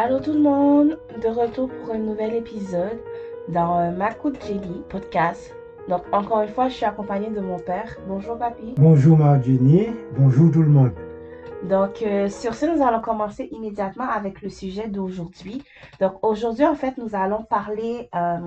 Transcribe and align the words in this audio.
Allô 0.00 0.20
tout 0.20 0.32
le 0.32 0.38
monde, 0.38 0.96
de 1.20 1.26
retour 1.26 1.68
pour 1.68 1.92
un 1.92 1.98
nouvel 1.98 2.32
épisode 2.36 3.00
dans 3.48 3.80
euh, 3.80 3.90
Macoute 3.90 4.40
Jelly 4.46 4.84
podcast. 4.88 5.52
Donc 5.88 6.02
encore 6.12 6.42
une 6.42 6.50
fois, 6.50 6.68
je 6.68 6.74
suis 6.74 6.84
accompagnée 6.84 7.30
de 7.30 7.40
mon 7.40 7.58
père. 7.58 7.96
Bonjour 8.06 8.38
papy. 8.38 8.74
Bonjour 8.76 9.18
Marjorie, 9.18 9.88
bonjour 10.16 10.52
tout 10.52 10.62
le 10.62 10.68
monde. 10.68 10.92
Donc 11.64 12.00
euh, 12.02 12.28
sur 12.28 12.54
ce, 12.54 12.66
nous 12.66 12.80
allons 12.80 13.00
commencer 13.00 13.48
immédiatement 13.50 14.08
avec 14.08 14.40
le 14.40 14.50
sujet 14.50 14.86
d'aujourd'hui. 14.86 15.64
Donc 15.98 16.24
aujourd'hui, 16.24 16.64
en 16.64 16.76
fait, 16.76 16.96
nous 16.96 17.16
allons 17.16 17.42
parler 17.42 18.08
euh, 18.14 18.38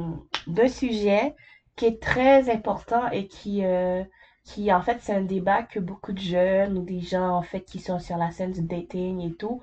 d'un 0.48 0.70
sujet 0.70 1.36
qui 1.76 1.86
est 1.86 2.02
très 2.02 2.50
important 2.50 3.12
et 3.12 3.28
qui, 3.28 3.66
euh, 3.66 4.06
qui 4.46 4.72
en 4.72 4.82
fait, 4.82 5.00
c'est 5.02 5.16
un 5.16 5.24
débat 5.24 5.64
que 5.64 5.82
beaucoup 5.82 6.14
de 6.14 6.20
jeunes 6.20 6.78
ou 6.78 6.84
des 6.84 7.02
gens, 7.02 7.36
en 7.36 7.42
fait, 7.42 7.60
qui 7.60 7.80
sont 7.80 8.00
sur 8.00 8.16
la 8.16 8.32
scène 8.32 8.54
du 8.54 8.62
dating 8.62 9.20
et 9.20 9.34
tout, 9.34 9.60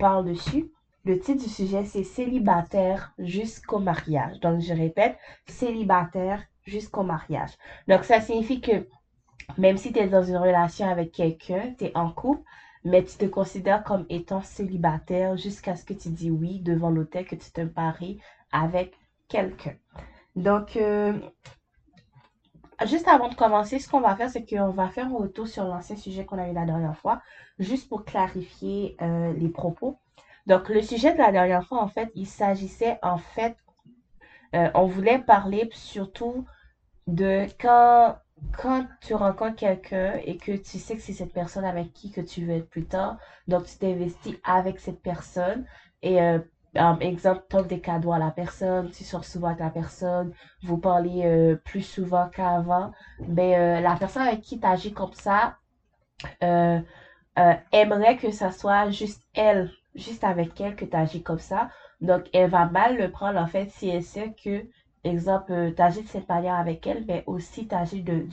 parlent 0.00 0.24
dessus. 0.24 0.73
Le 1.04 1.18
titre 1.18 1.44
du 1.44 1.50
sujet, 1.50 1.84
c'est 1.84 2.02
célibataire 2.02 3.12
jusqu'au 3.18 3.78
mariage. 3.78 4.40
Donc, 4.40 4.60
je 4.60 4.72
répète, 4.72 5.16
célibataire 5.46 6.42
jusqu'au 6.64 7.02
mariage. 7.02 7.50
Donc, 7.88 8.04
ça 8.04 8.20
signifie 8.20 8.60
que 8.60 8.88
même 9.58 9.76
si 9.76 9.92
tu 9.92 9.98
es 9.98 10.08
dans 10.08 10.22
une 10.22 10.36
relation 10.36 10.88
avec 10.88 11.12
quelqu'un, 11.12 11.74
tu 11.78 11.84
es 11.84 11.96
en 11.96 12.10
couple, 12.10 12.42
mais 12.84 13.04
tu 13.04 13.16
te 13.16 13.24
considères 13.26 13.84
comme 13.84 14.06
étant 14.08 14.42
célibataire 14.42 15.36
jusqu'à 15.36 15.76
ce 15.76 15.84
que 15.84 15.94
tu 15.94 16.08
dis 16.08 16.30
oui 16.30 16.60
devant 16.60 16.90
l'hôtel, 16.90 17.26
que 17.26 17.36
tu 17.36 17.50
te 17.50 17.60
maries 17.76 18.18
avec 18.52 18.94
quelqu'un. 19.28 19.74
Donc, 20.36 20.76
euh, 20.76 21.12
juste 22.86 23.08
avant 23.08 23.28
de 23.28 23.34
commencer, 23.34 23.78
ce 23.78 23.88
qu'on 23.88 24.00
va 24.00 24.16
faire, 24.16 24.30
c'est 24.30 24.44
qu'on 24.44 24.70
va 24.70 24.88
faire 24.88 25.06
un 25.06 25.16
retour 25.16 25.46
sur 25.46 25.64
l'ancien 25.64 25.96
sujet 25.96 26.24
qu'on 26.24 26.38
a 26.38 26.48
eu 26.48 26.54
la 26.54 26.64
dernière 26.64 26.96
fois, 26.96 27.22
juste 27.58 27.88
pour 27.88 28.04
clarifier 28.04 28.96
euh, 29.00 29.32
les 29.34 29.48
propos. 29.48 29.98
Donc, 30.46 30.68
le 30.68 30.82
sujet 30.82 31.12
de 31.12 31.18
la 31.18 31.32
dernière 31.32 31.66
fois, 31.66 31.82
en 31.82 31.88
fait, 31.88 32.10
il 32.14 32.26
s'agissait, 32.26 32.98
en 33.02 33.18
fait, 33.18 33.56
euh, 34.54 34.70
on 34.74 34.86
voulait 34.86 35.18
parler 35.18 35.68
surtout 35.72 36.44
de 37.06 37.46
quand, 37.60 38.16
tu 39.00 39.14
rencontres 39.14 39.56
quelqu'un 39.56 40.14
et 40.24 40.36
que 40.36 40.52
tu 40.52 40.78
sais 40.78 40.96
que 40.96 41.02
c'est 41.02 41.12
cette 41.12 41.32
personne 41.32 41.64
avec 41.64 41.92
qui 41.92 42.10
que 42.10 42.20
tu 42.20 42.44
veux 42.44 42.54
être 42.54 42.68
plus 42.68 42.84
tard, 42.84 43.18
donc 43.48 43.64
tu 43.64 43.76
t'investis 43.78 44.36
avec 44.44 44.80
cette 44.80 45.00
personne 45.02 45.64
et 46.02 46.20
euh, 46.20 46.38
exemple, 47.00 47.44
t'offres 47.48 47.68
des 47.68 47.80
cadeaux 47.80 48.12
à 48.12 48.18
la 48.18 48.30
personne, 48.30 48.90
tu 48.90 49.04
sors 49.04 49.24
souvent 49.24 49.48
avec 49.48 49.60
la 49.60 49.70
personne, 49.70 50.32
vous 50.62 50.78
parlez 50.78 51.22
euh, 51.24 51.56
plus 51.56 51.82
souvent 51.82 52.28
qu'avant, 52.28 52.92
mais 53.20 53.56
euh, 53.56 53.80
la 53.80 53.96
personne 53.96 54.22
avec 54.22 54.40
qui 54.40 54.60
tu 54.60 54.66
agis 54.66 54.92
comme 54.92 55.14
ça 55.14 55.56
aimerait 56.40 58.16
que 58.16 58.30
ça 58.30 58.50
soit 58.50 58.90
juste 58.90 59.22
elle, 59.34 59.70
juste 59.94 60.24
avec 60.24 60.60
elle 60.60 60.76
que 60.76 60.84
tu 60.84 60.96
agis 60.96 61.22
comme 61.22 61.38
ça. 61.38 61.70
Donc, 62.00 62.24
elle 62.32 62.50
va 62.50 62.66
mal 62.66 62.96
le 62.96 63.10
prendre, 63.10 63.38
en 63.40 63.46
fait, 63.46 63.70
si 63.70 63.88
elle 63.88 64.02
sait 64.02 64.34
que, 64.42 64.66
exemple, 65.04 65.72
tu 65.76 65.82
agis 65.82 66.02
de 66.02 66.08
cette 66.08 66.28
manière 66.28 66.54
avec 66.54 66.86
elle, 66.86 67.04
mais 67.06 67.24
aussi 67.26 67.68
tu 67.68 67.74
agis 67.74 68.02
de, 68.02 68.26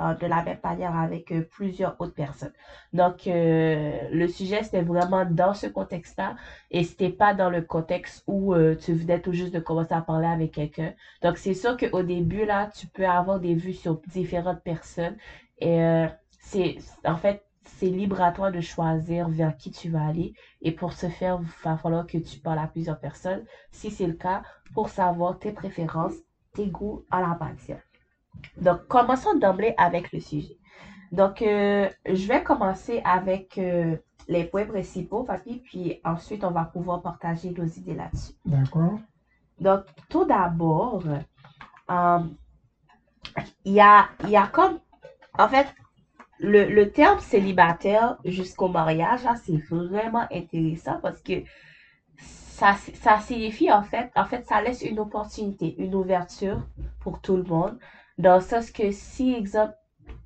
euh, 0.00 0.14
de 0.14 0.26
la 0.26 0.42
même 0.44 0.58
manière 0.62 0.96
avec 0.96 1.32
euh, 1.32 1.42
plusieurs 1.42 1.96
autres 2.00 2.14
personnes. 2.14 2.52
Donc, 2.92 3.26
euh, 3.26 4.08
le 4.12 4.28
sujet, 4.28 4.62
c'était 4.62 4.82
vraiment 4.82 5.24
dans 5.24 5.54
ce 5.54 5.66
contexte-là 5.66 6.36
et 6.70 6.84
c'était 6.84 7.10
pas 7.10 7.34
dans 7.34 7.50
le 7.50 7.62
contexte 7.62 8.22
où 8.26 8.54
euh, 8.54 8.76
tu 8.76 8.92
venais 8.94 9.20
tout 9.20 9.32
juste 9.32 9.52
de 9.54 9.60
commencer 9.60 9.94
à 9.94 10.02
parler 10.02 10.28
avec 10.28 10.52
quelqu'un. 10.52 10.94
Donc, 11.22 11.38
c'est 11.38 11.54
sûr 11.54 11.76
qu'au 11.76 12.02
début, 12.02 12.44
là, 12.46 12.70
tu 12.74 12.86
peux 12.86 13.06
avoir 13.06 13.40
des 13.40 13.54
vues 13.54 13.72
sur 13.74 14.00
différentes 14.06 14.62
personnes 14.62 15.16
et 15.58 15.82
euh, 15.82 16.06
c'est, 16.40 16.78
en 17.04 17.16
fait, 17.16 17.44
c'est 17.76 17.86
libre 17.86 18.20
à 18.20 18.32
toi 18.32 18.50
de 18.50 18.60
choisir 18.60 19.28
vers 19.28 19.56
qui 19.56 19.70
tu 19.70 19.88
vas 19.90 20.06
aller. 20.06 20.34
Et 20.62 20.72
pour 20.72 20.92
ce 20.92 21.08
faire, 21.08 21.38
il 21.40 21.48
va 21.64 21.76
falloir 21.76 22.06
que 22.06 22.18
tu 22.18 22.38
parles 22.38 22.58
à 22.58 22.66
plusieurs 22.66 22.98
personnes, 22.98 23.44
si 23.70 23.90
c'est 23.90 24.06
le 24.06 24.14
cas, 24.14 24.42
pour 24.74 24.88
savoir 24.88 25.38
tes 25.38 25.52
préférences, 25.52 26.14
tes 26.54 26.66
goûts 26.66 27.04
en 27.10 27.20
la 27.20 27.38
matière. 27.38 27.82
Donc, 28.60 28.86
commençons 28.88 29.38
d'emblée 29.38 29.74
avec 29.76 30.12
le 30.12 30.20
sujet. 30.20 30.58
Donc, 31.12 31.42
euh, 31.42 31.88
je 32.06 32.26
vais 32.26 32.42
commencer 32.42 33.00
avec 33.04 33.58
euh, 33.58 33.96
les 34.28 34.44
points 34.44 34.66
principaux, 34.66 35.24
papy, 35.24 35.62
puis 35.64 36.00
ensuite, 36.04 36.44
on 36.44 36.50
va 36.50 36.64
pouvoir 36.64 37.02
partager 37.02 37.50
nos 37.50 37.64
idées 37.64 37.94
là-dessus. 37.94 38.32
D'accord 38.44 38.98
Donc, 39.60 39.84
tout 40.08 40.24
d'abord, 40.24 41.02
euh, 41.90 42.18
il 43.64 43.72
y 43.72 43.80
a, 43.80 44.08
il 44.24 44.30
y 44.30 44.36
a 44.36 44.46
comme, 44.46 44.78
en 45.38 45.48
fait, 45.48 45.66
le, 46.40 46.64
le 46.66 46.90
terme 46.90 47.18
célibataire 47.20 48.18
jusqu'au 48.24 48.68
mariage, 48.68 49.20
c'est 49.44 49.58
vraiment 49.70 50.26
intéressant 50.32 50.98
parce 51.02 51.20
que 51.20 51.42
ça, 52.16 52.74
ça 52.94 53.20
signifie, 53.20 53.70
en 53.70 53.82
fait, 53.82 54.10
en 54.16 54.24
fait, 54.24 54.44
ça 54.46 54.60
laisse 54.60 54.82
une 54.82 54.98
opportunité, 54.98 55.76
une 55.78 55.94
ouverture 55.94 56.66
pour 57.00 57.20
tout 57.20 57.36
le 57.36 57.44
monde. 57.44 57.78
Dans 58.18 58.36
le 58.36 58.40
sens 58.40 58.70
que 58.72 58.90
si, 58.90 59.34
exemple, 59.34 59.74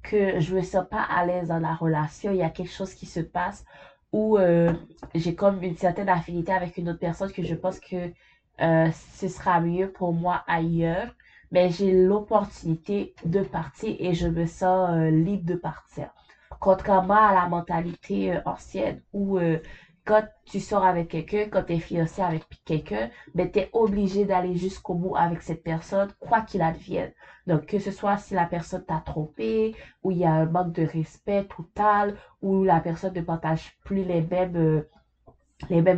que 0.03 0.41
je 0.41 0.57
me 0.57 0.63
sens 0.63 0.87
pas 0.91 1.03
à 1.03 1.27
l'aise 1.27 1.49
dans 1.49 1.59
la 1.59 1.75
relation, 1.75 2.31
il 2.33 2.39
y 2.39 2.43
a 2.43 2.51
quelque 2.51 2.73
chose 2.73 2.95
qui 2.95 3.07
se 3.07 3.21
passe 3.21 3.65
où 4.13 4.39
euh, 4.39 4.73
j'ai 5.15 5.35
comme 5.35 5.63
une 5.63 5.77
certaine 5.77 6.09
affinité 6.09 6.53
avec 6.53 6.77
une 6.77 6.89
autre 6.89 6.99
personne 6.99 7.33
que 7.33 7.43
je 7.43 7.55
pense 7.55 7.81
que 7.81 8.13
euh, 8.61 8.91
ce 9.15 9.29
sera 9.29 9.61
mieux 9.61 9.91
pour 9.91 10.13
moi 10.13 10.43
ailleurs, 10.47 11.15
mais 11.53 11.71
j'ai 11.71 11.93
l'opportunité 11.93 13.15
de 13.25 13.43
partir 13.43 13.95
et 13.99 14.15
je 14.15 14.27
me 14.27 14.47
sens 14.47 14.91
euh, 14.91 15.11
libre 15.11 15.45
de 15.45 15.55
partir. 15.55 16.11
Contrairement 16.59 17.29
à 17.29 17.35
la 17.35 17.47
mentalité 17.47 18.35
euh, 18.35 18.41
ancienne 18.47 19.03
où 19.13 19.39
euh, 19.39 19.59
quand 20.05 20.25
tu 20.47 20.59
sors 20.59 20.85
avec 20.85 21.09
quelqu'un, 21.09 21.47
quand 21.51 21.63
tu 21.63 21.75
es 21.75 21.79
fiancé 21.79 22.23
avec 22.23 22.45
quelqu'un, 22.65 23.11
ben, 23.35 23.49
tu 23.51 23.61
es 23.61 23.71
obligé 23.73 24.25
d'aller 24.25 24.57
jusqu'au 24.57 24.95
bout 24.95 25.15
avec 25.15 25.43
cette 25.43 25.63
personne, 25.63 26.09
quoi 26.19 26.41
qu'il 26.41 26.63
advienne. 26.63 27.13
Donc, 27.47 27.67
que 27.67 27.79
ce 27.79 27.93
soit 27.93 28.17
si 28.17 28.35
la 28.35 28.47
personne 28.47 28.85
t'a 28.85 29.01
trompé, 29.05 29.77
ou 30.03 30.11
il 30.11 30.19
y 30.19 30.25
a 30.25 30.33
un 30.33 30.47
manque 30.47 30.73
de 30.73 30.85
respect 30.85 31.45
total, 31.45 32.17
ou 32.41 32.65
la 32.65 32.81
personne 32.81 33.15
ne 33.15 33.21
partage 33.21 33.77
plus 33.85 34.03
les 34.03 34.23
mêmes 34.23 34.85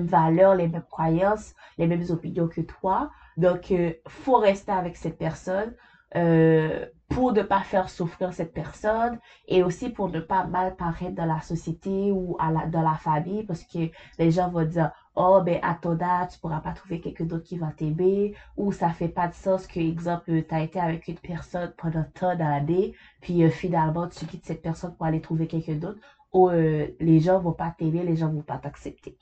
valeurs, 0.06 0.54
les 0.54 0.68
mêmes 0.68 0.84
croyances, 0.90 1.54
les 1.78 1.86
mêmes 1.86 2.04
opinions 2.10 2.48
que 2.48 2.60
toi. 2.60 3.10
Donc, 3.36 3.70
euh, 3.70 3.92
faut 4.06 4.36
rester 4.36 4.72
avec 4.72 4.96
cette 4.96 5.18
personne 5.18 5.74
euh, 6.16 6.86
pour 7.08 7.32
ne 7.32 7.42
pas 7.42 7.60
faire 7.60 7.88
souffrir 7.88 8.32
cette 8.32 8.52
personne 8.52 9.18
et 9.48 9.62
aussi 9.62 9.90
pour 9.90 10.08
ne 10.10 10.20
pas 10.20 10.44
mal 10.44 10.76
paraître 10.76 11.14
dans 11.14 11.26
la 11.26 11.40
société 11.40 12.12
ou 12.12 12.36
à 12.38 12.52
la, 12.52 12.66
dans 12.66 12.82
la 12.82 12.94
famille 12.94 13.42
parce 13.44 13.64
que 13.64 13.90
les 14.18 14.30
gens 14.30 14.48
vont 14.48 14.64
dire 14.64 14.92
oh 15.16 15.40
ben 15.44 15.58
à 15.62 15.74
ton 15.74 16.00
âge 16.00 16.30
tu 16.32 16.38
pourras 16.38 16.60
pas 16.60 16.72
trouver 16.72 17.00
quelqu'un 17.00 17.24
d'autre 17.24 17.44
qui 17.44 17.58
va 17.58 17.72
t'aimer 17.72 18.34
ou 18.56 18.72
ça 18.72 18.90
fait 18.90 19.08
pas 19.08 19.28
de 19.28 19.34
sens 19.34 19.66
que 19.66 19.80
exemple 19.80 20.42
tu 20.42 20.54
as 20.54 20.62
été 20.62 20.80
avec 20.80 21.08
une 21.08 21.18
personne 21.18 21.72
pendant 21.76 22.04
tant 22.14 22.36
d'années 22.36 22.94
puis 23.20 23.42
euh, 23.42 23.50
finalement 23.50 24.08
tu 24.08 24.24
quittes 24.26 24.46
cette 24.46 24.62
personne 24.62 24.94
pour 24.96 25.06
aller 25.06 25.20
trouver 25.20 25.46
quelqu'un 25.48 25.74
d'autre 25.74 26.00
ou 26.32 26.48
les 26.50 27.20
gens 27.20 27.38
vont 27.38 27.52
pas 27.52 27.72
t'aimer 27.76 28.02
les 28.02 28.16
gens 28.16 28.28
vont 28.28 28.42
pas 28.42 28.58
t'accepter. 28.58 29.16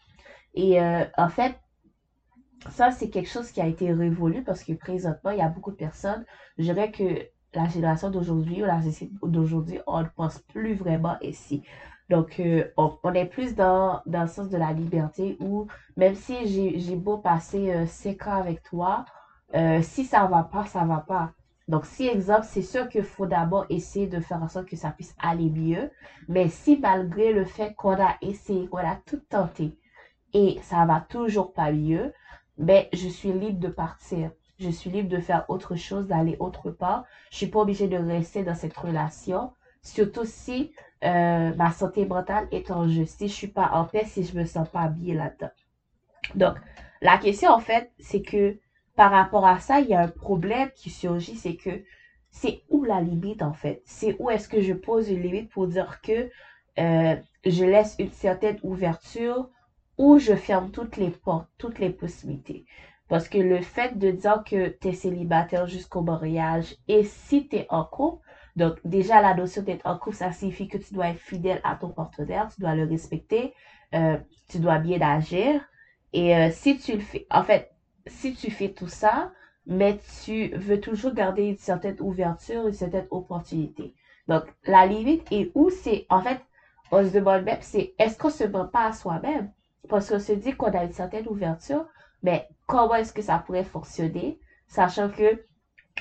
Et 0.54 0.80
en 0.80 1.28
fait, 1.28 1.58
ça, 2.70 2.90
c'est 2.90 3.10
quelque 3.10 3.28
chose 3.28 3.50
qui 3.50 3.60
a 3.60 3.66
été 3.66 3.92
révolu 3.92 4.42
parce 4.42 4.64
que 4.64 4.72
présentement, 4.72 5.30
il 5.30 5.38
y 5.38 5.42
a 5.42 5.48
beaucoup 5.48 5.72
de 5.72 5.76
personnes. 5.76 6.24
Je 6.58 6.64
dirais 6.64 6.90
que 6.90 7.04
la 7.54 7.68
génération 7.68 8.10
d'aujourd'hui 8.10 8.62
ou 8.62 8.66
la 8.66 8.82
société 8.82 9.12
d'aujourd'hui, 9.22 9.80
on 9.86 10.00
ne 10.00 10.08
pense 10.16 10.38
plus 10.38 10.74
vraiment 10.74 11.18
ici. 11.20 11.62
Donc, 12.08 12.40
euh, 12.40 12.64
on, 12.76 13.14
est 13.14 13.26
plus 13.26 13.54
dans, 13.54 14.02
le 14.06 14.26
sens 14.26 14.48
de 14.48 14.56
la 14.56 14.72
liberté 14.72 15.36
où 15.40 15.66
même 15.96 16.14
si 16.14 16.46
j'ai, 16.78 16.96
beau 16.96 17.18
passer 17.18 17.72
euh, 17.72 17.86
5 17.86 18.26
ans 18.26 18.36
avec 18.36 18.62
toi, 18.62 19.04
euh, 19.54 19.80
si 19.82 20.04
ça 20.04 20.26
va 20.26 20.42
pas, 20.42 20.66
ça 20.66 20.84
va 20.84 20.98
pas. 20.98 21.32
Donc, 21.68 21.86
si 21.86 22.08
exemple, 22.08 22.46
c'est 22.48 22.62
sûr 22.62 22.88
qu'il 22.88 23.04
faut 23.04 23.26
d'abord 23.26 23.66
essayer 23.70 24.06
de 24.06 24.20
faire 24.20 24.42
en 24.42 24.48
sorte 24.48 24.66
que 24.66 24.76
ça 24.76 24.90
puisse 24.90 25.14
aller 25.18 25.48
mieux. 25.48 25.90
Mais 26.28 26.48
si 26.48 26.78
malgré 26.78 27.32
le 27.32 27.44
fait 27.44 27.74
qu'on 27.74 27.92
a 27.92 28.16
essayé, 28.20 28.66
qu'on 28.68 28.78
a 28.78 28.96
tout 29.06 29.20
tenté, 29.28 29.78
et 30.34 30.58
ça 30.62 30.84
va 30.86 31.00
toujours 31.00 31.52
pas 31.52 31.72
mieux, 31.72 32.12
ben, 32.58 32.86
je 32.92 33.08
suis 33.08 33.32
libre 33.32 33.60
de 33.60 33.68
partir. 33.68 34.30
Je 34.58 34.68
suis 34.68 34.90
libre 34.90 35.08
de 35.08 35.18
faire 35.18 35.44
autre 35.48 35.74
chose, 35.74 36.06
d'aller 36.06 36.36
autre 36.38 36.70
part. 36.70 37.04
Je 37.30 37.36
suis 37.38 37.46
pas 37.46 37.60
obligée 37.60 37.88
de 37.88 37.96
rester 37.96 38.44
dans 38.44 38.54
cette 38.54 38.76
relation, 38.76 39.52
surtout 39.82 40.24
si 40.24 40.72
euh, 41.04 41.54
ma 41.54 41.72
santé 41.72 42.06
mentale 42.06 42.46
est 42.52 42.70
en 42.70 42.88
jeu, 42.88 43.04
si 43.06 43.28
je 43.28 43.32
suis 43.32 43.48
pas 43.48 43.70
en 43.72 43.84
paix, 43.84 44.04
si 44.04 44.24
je 44.24 44.36
me 44.38 44.44
sens 44.44 44.68
pas 44.68 44.88
bien 44.88 45.14
là-dedans. 45.14 45.50
Donc, 46.36 46.56
la 47.00 47.18
question, 47.18 47.50
en 47.50 47.58
fait, 47.58 47.90
c'est 47.98 48.22
que 48.22 48.58
par 48.94 49.10
rapport 49.10 49.46
à 49.46 49.58
ça, 49.58 49.80
il 49.80 49.88
y 49.88 49.94
a 49.94 50.00
un 50.00 50.08
problème 50.08 50.70
qui 50.76 50.90
surgit, 50.90 51.36
c'est 51.36 51.56
que 51.56 51.82
c'est 52.30 52.62
où 52.68 52.84
la 52.84 53.00
limite, 53.00 53.42
en 53.42 53.52
fait? 53.52 53.82
C'est 53.84 54.16
où 54.18 54.30
est-ce 54.30 54.48
que 54.48 54.60
je 54.60 54.72
pose 54.72 55.10
une 55.10 55.22
limite 55.22 55.50
pour 55.50 55.66
dire 55.66 56.00
que 56.02 56.30
euh, 56.78 57.16
je 57.44 57.64
laisse 57.64 57.96
une 57.98 58.12
certaine 58.12 58.58
ouverture 58.62 59.50
ou 59.98 60.18
je 60.18 60.34
ferme 60.34 60.70
toutes 60.70 60.96
les 60.96 61.10
portes, 61.10 61.48
toutes 61.58 61.78
les 61.78 61.90
possibilités. 61.90 62.66
Parce 63.08 63.28
que 63.28 63.38
le 63.38 63.60
fait 63.60 63.98
de 63.98 64.10
dire 64.10 64.42
que 64.44 64.68
tu 64.68 64.88
es 64.88 64.92
célibataire 64.92 65.66
jusqu'au 65.66 66.02
mariage 66.02 66.76
et 66.88 67.04
si 67.04 67.48
tu 67.48 67.56
es 67.56 67.66
en 67.68 67.84
couple, 67.84 68.24
donc 68.56 68.78
déjà 68.84 69.20
la 69.20 69.34
notion 69.34 69.62
d'être 69.62 69.86
en 69.86 69.98
couple, 69.98 70.16
ça 70.16 70.32
signifie 70.32 70.68
que 70.68 70.78
tu 70.78 70.94
dois 70.94 71.08
être 71.08 71.18
fidèle 71.18 71.60
à 71.64 71.76
ton 71.76 71.90
partenaire, 71.90 72.48
tu 72.54 72.60
dois 72.60 72.74
le 72.74 72.84
respecter, 72.84 73.54
euh, 73.94 74.16
tu 74.48 74.58
dois 74.58 74.78
bien 74.78 75.00
agir. 75.00 75.60
Et 76.12 76.36
euh, 76.36 76.50
si 76.50 76.78
tu 76.78 76.94
le 76.94 77.00
fais, 77.00 77.26
en 77.30 77.42
fait, 77.42 77.70
si 78.06 78.34
tu 78.34 78.50
fais 78.50 78.72
tout 78.72 78.88
ça, 78.88 79.32
mais 79.66 79.98
tu 80.24 80.48
veux 80.56 80.80
toujours 80.80 81.14
garder 81.14 81.44
une 81.44 81.56
certaine 81.56 81.96
ouverture, 82.00 82.66
une 82.66 82.72
certaine 82.72 83.06
opportunité. 83.10 83.94
Donc, 84.28 84.44
la 84.64 84.86
limite 84.86 85.30
est 85.30 85.50
où 85.54 85.70
c'est, 85.70 86.06
en 86.10 86.22
fait, 86.22 86.40
on 86.90 87.04
se 87.04 87.12
demande 87.12 87.44
même, 87.44 87.58
c'est 87.60 87.94
est-ce 87.98 88.18
qu'on 88.18 88.30
se 88.30 88.44
ment 88.44 88.66
pas 88.68 88.86
à 88.86 88.92
soi-même? 88.92 89.52
Parce 89.92 90.08
qu'on 90.08 90.18
se 90.18 90.32
dit 90.32 90.54
qu'on 90.54 90.72
a 90.72 90.84
une 90.84 90.92
certaine 90.92 91.28
ouverture, 91.28 91.84
mais 92.22 92.48
comment 92.66 92.94
est-ce 92.94 93.12
que 93.12 93.20
ça 93.20 93.38
pourrait 93.38 93.62
fonctionner? 93.62 94.40
Sachant 94.66 95.10
que, 95.10 95.44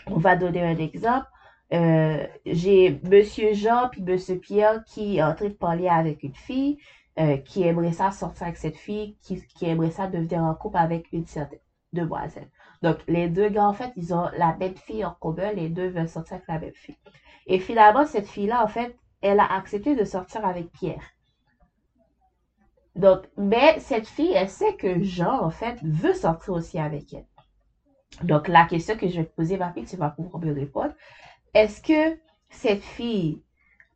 on 0.08 0.18
va 0.18 0.38
donner 0.38 0.64
un 0.64 0.78
exemple, 0.78 1.28
euh, 1.74 2.26
j'ai 2.46 3.02
Monsieur 3.04 3.52
Jean 3.52 3.90
puis 3.92 4.02
Monsieur 4.02 4.38
Pierre 4.40 4.82
qui 4.86 5.18
est 5.18 5.24
en 5.24 5.36
train 5.36 5.50
de 5.50 5.54
parler 5.54 5.90
avec 5.90 6.24
une 6.24 6.34
fille, 6.34 6.78
euh, 7.20 7.36
qui 7.36 7.64
aimerait 7.64 7.92
ça 7.92 8.12
sortir 8.12 8.44
avec 8.44 8.56
cette 8.56 8.78
fille, 8.78 9.18
qui, 9.24 9.46
qui 9.46 9.66
aimerait 9.66 9.92
ça 9.92 10.08
devenir 10.08 10.42
en 10.42 10.56
couple 10.56 10.78
avec 10.78 11.12
une 11.12 11.26
certaine 11.26 11.60
demoiselle. 11.92 12.50
Donc, 12.82 13.00
les 13.10 13.28
deux 13.28 13.50
gars, 13.50 13.68
en 13.68 13.74
fait, 13.74 13.92
ils 13.98 14.14
ont 14.14 14.30
la 14.38 14.56
même 14.56 14.78
fille 14.78 15.04
en 15.04 15.18
commun, 15.20 15.52
les 15.52 15.68
deux 15.68 15.90
veulent 15.90 16.08
sortir 16.08 16.36
avec 16.36 16.48
la 16.48 16.60
même 16.60 16.76
fille. 16.76 16.98
Et 17.46 17.60
finalement, 17.60 18.06
cette 18.06 18.30
fille-là, 18.30 18.64
en 18.64 18.70
fait, 18.70 18.96
elle 19.22 19.42
a 19.42 19.54
accepté 19.54 19.98
de 19.98 20.06
sortir 20.06 20.46
avec 20.46 20.72
Pierre. 20.72 21.04
Donc, 22.96 23.24
mais 23.38 23.80
cette 23.80 24.08
fille, 24.08 24.34
elle 24.34 24.50
sait 24.50 24.76
que 24.76 25.02
Jean, 25.02 25.42
en 25.44 25.50
fait, 25.50 25.80
veut 25.84 26.14
sortir 26.14 26.54
aussi 26.54 26.78
avec 26.78 27.14
elle. 27.14 27.26
Donc, 28.24 28.48
la 28.48 28.66
question 28.66 28.98
que 28.98 29.08
je 29.08 29.18
vais 29.18 29.26
te 29.26 29.36
poser, 29.36 29.58
ma 29.58 29.72
fille, 29.72 29.86
tu 29.86 29.96
vas 29.96 30.10
pouvoir 30.10 30.44
me 30.44 30.54
répondre. 30.54 30.94
Est-ce 31.54 31.82
que 31.82 32.20
cette 32.50 32.84
fille 32.84 33.42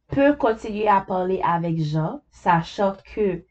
peut 0.07 0.35
continuer 0.35 0.87
à 0.87 1.01
parler 1.01 1.41
avec 1.43 1.79
Jean, 1.81 2.21
sachant 2.31 2.95
que 3.13 3.43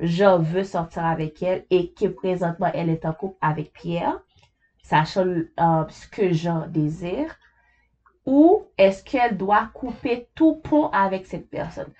Jean 0.00 0.38
veut 0.38 0.64
sortir 0.64 1.04
avec 1.04 1.42
elle 1.42 1.66
et 1.70 1.92
que 1.92 2.06
présentement 2.06 2.70
elle 2.72 2.88
est 2.88 3.04
en 3.04 3.12
couple 3.12 3.36
avec 3.40 3.72
Pierre, 3.72 4.18
sachant 4.82 5.26
euh, 5.26 5.84
ce 5.88 6.08
que 6.08 6.32
Jean 6.32 6.66
désire, 6.66 7.36
ou 8.26 8.66
est-ce 8.78 9.02
qu'elle 9.02 9.36
doit 9.36 9.70
couper 9.74 10.28
tout 10.34 10.56
pont 10.56 10.88
avec 10.88 11.26
cette 11.26 11.50
personne? 11.50 11.92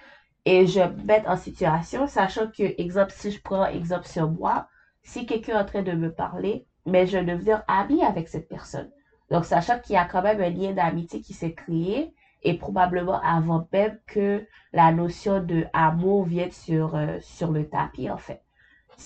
Et 0.47 0.67
je 0.67 0.81
me 0.81 1.03
mets 1.05 1.27
en 1.27 1.37
situation, 1.37 2.07
sachant 2.07 2.47
que, 2.47 2.81
exemple, 2.81 3.13
si 3.13 3.31
je 3.31 3.43
prends 3.43 3.67
exemple 3.67 4.07
sur 4.07 4.31
moi, 4.31 4.67
si 5.03 5.27
quelqu'un 5.27 5.55
est 5.55 5.63
en 5.63 5.65
train 5.65 5.83
de 5.83 5.93
me 5.93 6.13
parler, 6.13 6.67
mais 6.87 7.07
je 7.07 7.19
deviens 7.19 7.63
ami 7.69 8.03
avec 8.03 8.29
cette 8.29 8.49
personne. 8.49 8.91
Donc, 9.31 9.45
sachant 9.45 9.79
qu'il 9.79 9.95
y 9.95 9.99
a 9.99 10.05
quand 10.05 10.23
même 10.23 10.41
un 10.41 10.51
lien 10.51 10.73
d'amitié 10.73 11.21
qui 11.21 11.35
s'est 11.35 11.55
créé, 11.55 12.15
et 12.43 12.57
probablement 12.57 13.21
avant 13.21 13.69
même 13.73 13.99
que 14.07 14.47
la 14.73 14.93
notion 14.93 15.41
de 15.43 15.67
amour 15.73 16.25
vienne 16.25 16.51
sur, 16.51 16.95
euh, 16.95 17.19
sur 17.21 17.53
le 17.53 17.69
tapis, 17.69 18.11
en 18.11 18.17
fait. 18.17 18.41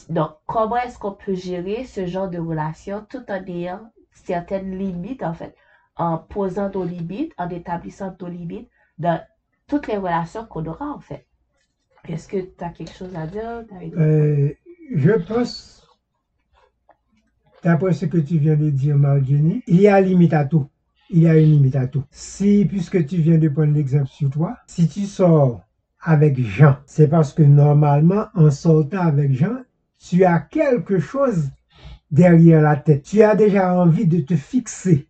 Donc, 0.08 0.30
comment 0.46 0.76
est-ce 0.76 0.98
qu'on 0.98 1.12
peut 1.14 1.34
gérer 1.34 1.84
ce 1.84 2.06
genre 2.06 2.28
de 2.28 2.38
relation 2.38 3.04
tout 3.08 3.24
en 3.28 3.44
ayant 3.46 3.90
certaines 4.12 4.78
limites, 4.78 5.22
en 5.22 5.34
fait, 5.34 5.54
en 5.96 6.18
posant 6.18 6.70
nos 6.70 6.84
limites, 6.84 7.32
en 7.38 7.48
établissant 7.48 8.14
nos 8.20 8.28
limites 8.28 8.70
dans 8.98 9.20
toutes 9.74 9.88
les 9.88 9.98
relations 9.98 10.46
qu'on 10.46 10.64
aura, 10.66 10.90
en 10.90 11.00
fait. 11.00 11.26
Est-ce 12.08 12.28
que 12.28 12.36
tu 12.36 12.64
as 12.64 12.68
quelque 12.68 12.94
chose 12.94 13.14
à 13.16 13.26
dire? 13.26 13.64
Euh, 13.96 14.52
je 14.94 15.12
pense, 15.12 15.88
d'après 17.62 17.92
ce 17.92 18.06
que 18.06 18.18
tu 18.18 18.38
viens 18.38 18.56
de 18.56 18.70
dire, 18.70 18.96
Marjorie, 18.96 19.62
il 19.66 19.80
y 19.80 19.88
a 19.88 20.00
limite 20.00 20.34
à 20.34 20.44
tout 20.44 20.68
il 21.10 21.22
y 21.22 21.28
a 21.28 21.38
une 21.38 21.52
limite 21.52 21.76
à 21.76 21.86
tout. 21.86 22.02
Si, 22.10 22.64
puisque 22.64 23.06
tu 23.06 23.18
viens 23.18 23.38
de 23.38 23.48
prendre 23.48 23.72
l'exemple 23.72 24.08
sur 24.08 24.30
toi, 24.30 24.56
si 24.66 24.88
tu 24.88 25.04
sors 25.04 25.62
avec 26.00 26.40
Jean, 26.40 26.76
c'est 26.86 27.08
parce 27.08 27.32
que 27.32 27.42
normalement, 27.42 28.26
en 28.34 28.50
sortant 28.50 29.00
avec 29.00 29.32
Jean, 29.32 29.62
tu 29.98 30.24
as 30.24 30.40
quelque 30.40 30.98
chose 30.98 31.50
derrière 32.10 32.62
la 32.62 32.76
tête. 32.76 33.02
Tu 33.02 33.22
as 33.22 33.36
déjà 33.36 33.80
envie 33.80 34.06
de 34.06 34.20
te 34.20 34.34
fixer 34.34 35.06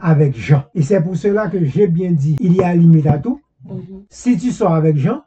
avec 0.00 0.36
Jean. 0.36 0.64
Et 0.74 0.82
c'est 0.82 1.00
pour 1.00 1.16
cela 1.16 1.48
que 1.48 1.64
j'ai 1.64 1.86
bien 1.86 2.12
dit, 2.12 2.36
il 2.40 2.54
y 2.54 2.62
a 2.62 2.74
limite 2.74 3.06
à 3.06 3.18
tout. 3.18 3.40
Mhm. 3.64 4.04
Si 4.08 4.36
tu 4.38 4.50
sors 4.50 4.74
avec 4.74 4.96
Jean, 4.96 5.24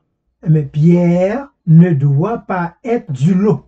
mais 0.47 0.63
Pierre 0.63 1.49
ne 1.67 1.93
doit 1.93 2.39
pas 2.39 2.75
être 2.83 3.11
du 3.11 3.33
lot. 3.33 3.65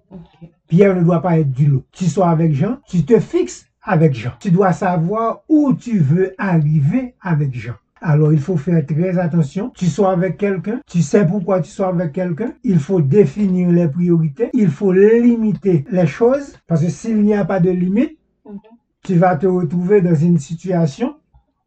Pierre 0.67 0.95
ne 0.95 1.03
doit 1.03 1.21
pas 1.21 1.39
être 1.39 1.51
du 1.51 1.67
lot. 1.67 1.83
Tu 1.91 2.05
sors 2.05 2.27
avec 2.27 2.53
Jean, 2.53 2.79
tu 2.87 3.05
te 3.05 3.19
fixes 3.19 3.67
avec 3.81 4.13
Jean. 4.13 4.31
Tu 4.39 4.51
dois 4.51 4.73
savoir 4.73 5.43
où 5.47 5.73
tu 5.73 5.99
veux 5.99 6.33
arriver 6.37 7.15
avec 7.21 7.53
Jean. 7.53 7.75
Alors, 8.01 8.33
il 8.33 8.39
faut 8.39 8.57
faire 8.57 8.85
très 8.85 9.17
attention. 9.17 9.71
Tu 9.75 9.85
sois 9.87 10.11
avec 10.11 10.37
quelqu'un, 10.37 10.81
tu 10.87 11.01
sais 11.01 11.25
pourquoi 11.25 11.61
tu 11.61 11.71
sois 11.71 11.87
avec 11.87 12.13
quelqu'un. 12.13 12.53
Il 12.63 12.79
faut 12.79 13.01
définir 13.01 13.69
les 13.69 13.87
priorités. 13.87 14.49
Il 14.53 14.69
faut 14.69 14.91
limiter 14.91 15.85
les 15.89 16.05
choses. 16.05 16.53
Parce 16.67 16.81
que 16.81 16.89
s'il 16.89 17.21
n'y 17.23 17.33
a 17.33 17.45
pas 17.45 17.59
de 17.59 17.71
limite, 17.71 18.17
mhm. 18.45 18.59
tu 19.03 19.15
vas 19.15 19.35
te 19.35 19.47
retrouver 19.47 20.01
dans 20.01 20.15
une 20.15 20.37
situation 20.37 21.15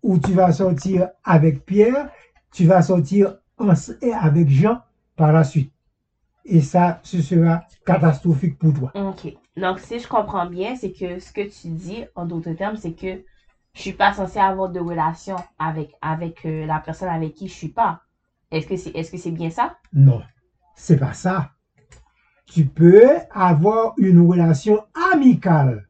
où 0.03 0.19
tu 0.19 0.33
vas 0.33 0.53
sortir 0.53 1.09
avec 1.25 1.65
Pierre, 1.65 2.09
tu 2.53 2.67
vas 2.67 2.83
sortir 2.83 3.37
avec 3.59 4.49
Jean 4.49 4.81
par 5.17 5.33
la 5.33 5.45
suite. 5.45 5.73
Et 6.45 6.61
ça, 6.61 7.01
ce 7.03 7.21
sera 7.21 7.65
catastrophique 7.85 8.59
pour 8.59 8.73
toi. 8.73 8.93
OK. 8.95 9.35
Donc, 9.57 9.81
si 9.81 9.99
je 9.99 10.09
comprends 10.09 10.47
bien, 10.47 10.77
c'est 10.77 10.93
que 10.93 11.19
ce 11.19 11.33
que 11.33 11.43
tu 11.43 11.69
dis, 11.69 12.05
en 12.15 12.25
d'autres 12.25 12.53
termes, 12.53 12.77
c'est 12.77 12.93
que 12.93 13.23
je 13.75 13.81
suis 13.81 13.93
pas 13.93 14.13
censée 14.13 14.39
avoir 14.39 14.71
de 14.71 14.81
relation 14.81 15.37
avec, 15.59 15.95
avec 16.01 16.47
euh, 16.47 16.65
la 16.65 16.81
personne 16.81 17.09
avec 17.09 17.35
qui 17.35 17.49
je 17.49 17.55
suis 17.55 17.69
pas. 17.69 18.01
Est-ce 18.51 18.67
que 18.67 18.77
c'est 18.77 18.91
est 18.97 19.03
-ce 19.13 19.19
c'est 19.19 19.31
bien 19.31 19.51
ça? 19.51 19.77
Non, 19.93 20.23
c'est 20.75 20.99
pas 20.99 21.13
ça. 21.13 21.51
Tu 22.47 22.65
peux 22.65 23.11
avoir 23.31 23.93
une 23.99 24.27
relation 24.27 24.85
amicale 25.13 25.87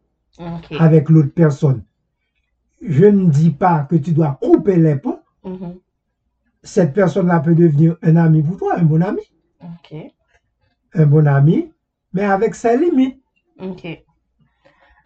avec 0.78 1.08
l'autre 1.08 1.32
personne. 1.32 1.84
Je 2.82 3.04
ne 3.04 3.30
dis 3.30 3.50
pas 3.50 3.86
que 3.88 3.96
tu 3.96 4.12
dois 4.12 4.38
couper 4.40 4.76
les 4.76 4.96
ponts. 4.96 5.20
Mm-hmm. 5.44 5.78
Cette 6.62 6.92
personne-là 6.92 7.40
peut 7.40 7.54
devenir 7.54 7.96
un 8.02 8.16
ami 8.16 8.42
pour 8.42 8.58
toi, 8.58 8.78
un 8.78 8.84
bon 8.84 9.02
ami. 9.02 9.22
Un 10.94 11.06
bon 11.06 11.26
ami, 11.26 11.72
mais 12.12 12.24
avec 12.24 12.54
ses 12.54 12.76
limites. 12.76 13.20
OK. 13.60 13.86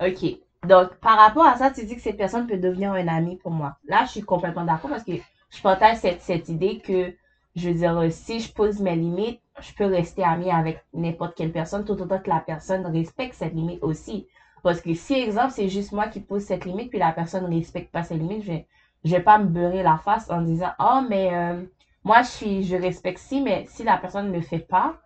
OK. 0.00 0.38
Donc, 0.66 0.94
par 0.96 1.18
rapport 1.18 1.44
à 1.46 1.56
ça, 1.56 1.70
tu 1.70 1.84
dis 1.84 1.96
que 1.96 2.02
cette 2.02 2.16
personne 2.16 2.46
peut 2.46 2.56
devenir 2.58 2.92
un 2.92 3.08
ami 3.08 3.36
pour 3.36 3.50
moi. 3.50 3.76
Là, 3.86 4.04
je 4.04 4.12
suis 4.12 4.22
complètement 4.22 4.64
d'accord 4.64 4.90
parce 4.90 5.04
que 5.04 5.12
je 5.50 5.62
partage 5.62 5.98
cette, 5.98 6.22
cette 6.22 6.48
idée 6.48 6.78
que, 6.78 7.14
je 7.56 7.68
veux 7.68 7.74
dire, 7.74 8.00
si 8.10 8.40
je 8.40 8.52
pose 8.52 8.80
mes 8.80 8.96
limites, 8.96 9.40
je 9.60 9.72
peux 9.74 9.86
rester 9.86 10.22
ami 10.22 10.50
avec 10.50 10.84
n'importe 10.94 11.36
quelle 11.36 11.52
personne, 11.52 11.84
tout 11.84 12.00
autant 12.00 12.18
que 12.18 12.30
la 12.30 12.40
personne 12.40 12.86
respecte 12.86 13.34
cette 13.34 13.54
limite 13.54 13.82
aussi. 13.82 14.26
Parce 14.62 14.80
que 14.80 14.94
si, 14.94 15.14
exemple, 15.14 15.52
c'est 15.52 15.68
juste 15.68 15.92
moi 15.92 16.06
qui 16.06 16.20
pose 16.20 16.42
cette 16.42 16.64
limite, 16.64 16.90
puis 16.90 16.98
la 16.98 17.12
personne 17.12 17.48
ne 17.48 17.56
respecte 17.56 17.90
pas 17.90 18.04
cette 18.04 18.18
limite, 18.18 18.42
je 18.42 18.52
vais, 18.52 18.66
je 19.04 19.16
vais 19.16 19.22
pas 19.22 19.38
me 19.38 19.46
beurrer 19.46 19.82
la 19.82 19.98
face 19.98 20.30
en 20.30 20.42
disant, 20.42 20.70
oh, 20.78 21.00
mais 21.08 21.34
euh, 21.34 21.62
moi, 22.04 22.22
je 22.22 22.28
suis, 22.28 22.62
je 22.64 22.76
respecte 22.76 23.18
si, 23.18 23.40
mais 23.40 23.66
si 23.68 23.84
la 23.84 23.98
personne 23.98 24.28
ne 24.28 24.36
le 24.36 24.40
fait 24.40 24.60
pas, 24.60 24.96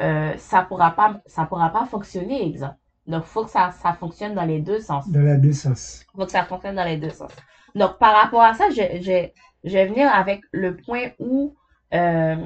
euh, 0.00 0.34
ça 0.36 0.62
pourra 0.62 0.92
pas, 0.92 1.20
ça 1.26 1.44
pourra 1.46 1.70
pas 1.70 1.84
fonctionner, 1.84 2.46
exemple. 2.46 2.76
Donc, 3.06 3.24
il 3.26 3.28
faut 3.28 3.44
que 3.44 3.50
ça, 3.50 3.70
ça 3.72 3.92
fonctionne 3.92 4.34
dans 4.34 4.44
les 4.44 4.60
deux 4.60 4.80
sens. 4.80 5.08
Dans 5.08 5.22
les 5.22 5.38
deux 5.38 5.52
sens. 5.52 6.04
Il 6.14 6.20
faut 6.20 6.26
que 6.26 6.32
ça 6.32 6.44
fonctionne 6.44 6.76
dans 6.76 6.84
les 6.84 6.96
deux 6.96 7.10
sens. 7.10 7.32
Donc, 7.74 7.98
par 7.98 8.14
rapport 8.14 8.42
à 8.42 8.54
ça, 8.54 8.70
je, 8.70 8.82
je, 9.00 9.28
je 9.64 9.72
vais 9.72 9.86
venir 9.86 10.12
avec 10.12 10.42
le 10.52 10.76
point 10.76 11.08
où 11.18 11.54
euh, 11.92 12.36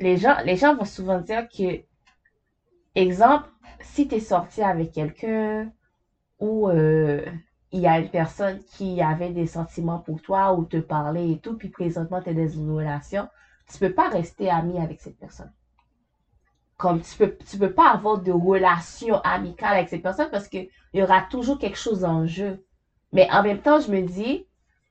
les, 0.00 0.16
gens, 0.16 0.36
les 0.44 0.56
gens 0.56 0.74
vont 0.74 0.84
souvent 0.84 1.20
dire 1.20 1.48
que, 1.48 1.82
exemple, 2.94 3.48
si 3.80 4.08
tu 4.08 4.16
es 4.16 4.20
sorti 4.20 4.62
avec 4.62 4.92
quelqu'un 4.92 5.70
ou 6.40 6.68
il 7.72 7.80
y 7.80 7.86
a 7.86 7.98
une 7.98 8.10
personne 8.10 8.60
qui 8.76 9.02
avait 9.02 9.30
des 9.30 9.46
sentiments 9.46 9.98
pour 9.98 10.22
toi 10.22 10.54
ou 10.54 10.64
te 10.64 10.78
parlait 10.78 11.32
et 11.32 11.38
tout, 11.38 11.56
puis 11.56 11.68
présentement 11.68 12.22
tu 12.22 12.30
es 12.30 12.34
dans 12.34 12.48
une 12.48 12.70
relation, 12.70 13.28
tu 13.70 13.78
peux 13.78 13.92
pas 13.92 14.08
rester 14.08 14.50
ami 14.50 14.78
avec 14.78 15.00
cette 15.00 15.18
personne 15.18 15.52
comme 16.78 17.02
tu 17.02 17.16
peux, 17.16 17.36
peux 17.58 17.72
pas 17.72 17.90
avoir 17.90 18.22
de 18.22 18.32
relation 18.32 19.20
amicale 19.22 19.76
avec 19.76 19.88
cette 19.88 20.02
personne 20.02 20.30
parce 20.30 20.48
qu'il 20.48 20.68
y 20.94 21.02
aura 21.02 21.22
toujours 21.22 21.58
quelque 21.58 21.76
chose 21.76 22.04
en 22.04 22.24
jeu. 22.26 22.64
Mais 23.12 23.28
en 23.32 23.42
même 23.42 23.58
temps, 23.58 23.80
je 23.80 23.90
me 23.90 24.00
dis, 24.02 24.46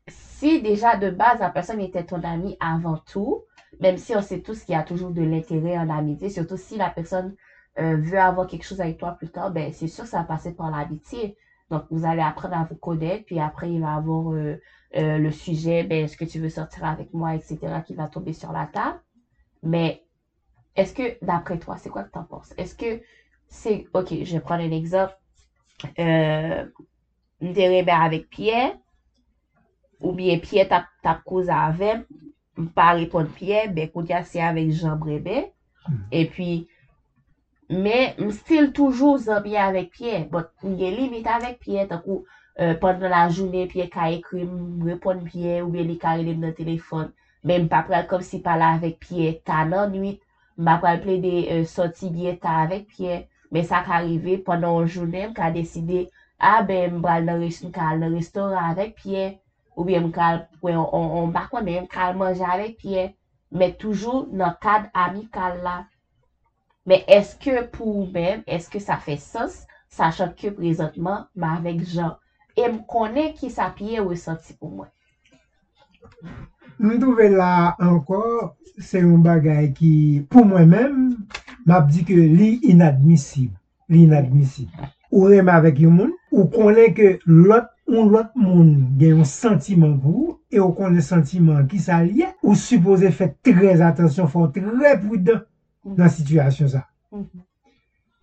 si 0.09 0.61
déjà 0.61 0.97
de 0.97 1.09
base 1.09 1.39
la 1.39 1.49
personne 1.49 1.79
était 1.79 2.03
ton 2.03 2.21
ami 2.23 2.57
avant 2.59 2.97
tout, 2.97 3.43
même 3.79 3.97
si 3.97 4.15
on 4.15 4.21
sait 4.21 4.41
tous 4.41 4.63
qu'il 4.63 4.73
y 4.73 4.77
a 4.77 4.83
toujours 4.83 5.11
de 5.11 5.21
l'intérêt 5.21 5.77
en 5.77 5.89
amitié, 5.89 6.29
surtout 6.29 6.57
si 6.57 6.77
la 6.77 6.89
personne 6.89 7.35
euh, 7.79 7.95
veut 7.95 8.19
avoir 8.19 8.47
quelque 8.47 8.65
chose 8.65 8.81
avec 8.81 8.97
toi 8.97 9.13
plus 9.13 9.29
tard, 9.29 9.51
ben 9.51 9.71
c'est 9.71 9.87
sûr 9.87 10.03
que 10.03 10.09
ça 10.09 10.19
va 10.19 10.23
passer 10.25 10.53
par 10.53 10.69
l'amitié. 10.69 11.37
Donc 11.69 11.83
vous 11.91 12.05
allez 12.05 12.21
apprendre 12.21 12.55
à 12.55 12.63
vous 12.63 12.75
connaître, 12.75 13.25
puis 13.25 13.39
après 13.39 13.71
il 13.71 13.81
va 13.81 13.95
avoir 13.95 14.33
euh, 14.33 14.59
euh, 14.95 15.17
le 15.17 15.31
sujet, 15.31 15.83
ben 15.83 16.05
est-ce 16.05 16.15
que 16.15 16.25
tu 16.25 16.39
veux 16.39 16.49
sortir 16.49 16.85
avec 16.85 17.13
moi, 17.13 17.35
etc., 17.35 17.59
qui 17.85 17.93
va 17.93 18.07
tomber 18.07 18.33
sur 18.33 18.51
la 18.51 18.67
table. 18.67 18.99
Mais 19.63 20.03
est-ce 20.75 20.93
que, 20.93 21.25
d'après 21.25 21.59
toi, 21.59 21.77
c'est 21.77 21.89
quoi 21.89 22.03
que 22.03 22.11
tu 22.11 22.19
en 22.19 22.23
penses? 22.23 22.53
Est-ce 22.57 22.75
que 22.75 23.01
c'est, 23.47 23.87
ok, 23.93 24.23
je 24.23 24.33
vais 24.33 24.39
prendre 24.39 24.63
un 24.63 24.71
exemple. 24.71 25.17
Euh, 25.99 26.65
ben 27.41 27.89
avec 27.89 28.29
Pierre, 28.29 28.73
ou 29.99 30.13
bien 30.13 30.39
Pierre 30.39 30.67
t'a, 30.69 30.87
t'a 31.03 31.21
causé 31.25 31.51
avec, 31.51 32.05
pas 32.73 32.93
répondre 32.93 33.29
Pierre, 33.29 33.73
ben, 33.73 33.89
c'est 34.23 34.41
avec 34.41 34.71
Jean 34.71 34.95
Brébé. 34.95 35.51
Hmm. 35.87 35.95
Et 36.11 36.27
puis, 36.27 36.67
Me, 37.69 38.13
m 38.23 38.29
stil 38.31 38.69
toujou 38.71 39.17
zanbye 39.19 39.57
avèk 39.59 39.89
piye, 39.97 40.19
bot 40.31 40.47
m 40.63 40.75
gen 40.79 40.93
limit 40.95 41.25
avèk 41.27 41.57
piye, 41.65 41.81
takou 41.89 42.21
euh, 42.23 42.77
pandan 42.79 43.11
la 43.11 43.25
jounen 43.27 43.67
piye 43.67 43.89
ka 43.91 44.05
ekri, 44.15 44.45
m 44.47 44.85
repon 44.87 45.25
piye, 45.25 45.57
ou 45.65 45.73
bien 45.73 45.83
li 45.89 45.97
ka 45.99 46.13
relem 46.15 46.39
nan 46.45 46.53
telefon. 46.55 47.09
Men 47.43 47.65
m 47.65 47.67
pa 47.73 47.81
pral 47.89 48.05
kom 48.07 48.23
si 48.23 48.39
pala 48.45 48.69
avèk 48.77 48.95
piye 49.03 49.33
ta 49.49 49.65
nan 49.67 49.91
nwit, 49.91 50.21
m 50.55 50.69
pa 50.69 50.77
pral 50.85 51.01
ple 51.03 51.17
de 51.25 51.33
euh, 51.57 51.65
soti 51.67 52.07
biye 52.13 52.37
ta 52.39 52.61
avèk 52.61 52.87
piye. 52.93 53.19
Men 53.51 53.67
sa 53.67 53.81
ka 53.83 53.97
arrive, 53.99 54.37
pandan 54.47 54.87
jounen 54.87 55.33
m 55.33 55.35
ka 55.35 55.51
deside, 55.51 56.05
a 56.39 56.53
ah, 56.53 56.63
ben 56.71 56.95
m 56.95 57.03
pral 57.03 57.27
nan 57.27 57.43
restoran 58.15 58.71
avèk 58.71 58.95
piye, 59.01 59.27
ou 59.75 59.83
bien 59.91 60.07
m 60.07 60.13
kal 60.15 60.39
pwen 60.63 60.79
on, 60.79 61.11
on 61.19 61.35
bakwa 61.35 61.59
men 61.67 61.83
m 61.83 61.91
kal 61.91 62.15
manje 62.15 62.47
avèk 62.47 62.79
piye. 62.79 63.09
Men 63.51 63.75
toujou 63.75 64.23
nan 64.31 64.55
kad 64.63 64.87
amikal 64.95 65.59
la. 65.67 65.81
Men 66.87 67.03
eske 67.11 67.65
pou 67.73 68.05
mèm, 68.13 68.45
eske 68.47 68.79
sa 68.79 68.95
fe 69.03 69.17
sens, 69.19 69.65
sachan 69.91 70.31
ke 70.39 70.53
prezentman 70.55 71.25
ma 71.35 71.57
avek 71.57 71.81
jan. 71.91 72.13
E 72.55 72.63
m 72.63 72.77
konen 72.87 73.33
ki 73.35 73.49
sa 73.51 73.73
piye 73.75 73.99
ou 73.99 74.15
senti 74.15 74.55
pou 74.55 74.71
mwen. 74.71 74.87
M 76.79 76.93
touve 77.01 77.27
la 77.33 77.75
ankor, 77.83 78.53
se 78.79 79.01
yon 79.03 79.25
bagay 79.25 79.73
ki 79.75 79.91
pou 80.31 80.47
mwen 80.47 80.71
mèm, 80.71 81.01
ap 81.67 81.89
di 81.91 82.05
ke 82.07 82.15
li 82.15 82.53
inadmisib. 82.71 83.51
Li 83.91 84.05
inadmisib. 84.07 84.71
Ou 85.11 85.27
rem 85.33 85.51
avek 85.51 85.83
yon 85.83 85.97
moun, 85.99 86.15
ou 86.31 86.47
konen 86.53 86.95
ke 86.95 87.17
lot 87.27 87.67
ou 87.87 88.07
lot 88.07 88.31
moun 88.39 88.71
gen 88.99 89.17
yon 89.17 89.27
sentiman 89.27 89.99
pou, 89.99 90.37
e 90.47 90.63
ou 90.63 90.71
konen 90.75 91.03
sentiman 91.03 91.67
ki 91.67 91.83
sa 91.83 91.99
liye, 92.07 92.31
ou 92.47 92.55
suppose 92.55 93.11
fè 93.11 93.33
trez 93.43 93.83
atensyon, 93.83 94.31
fò 94.31 94.47
trez 94.55 95.03
prudent. 95.03 95.43
Nan 95.95 96.09
situasyon 96.11 96.73
sa. 96.73 96.87
Mhm. 97.11 97.43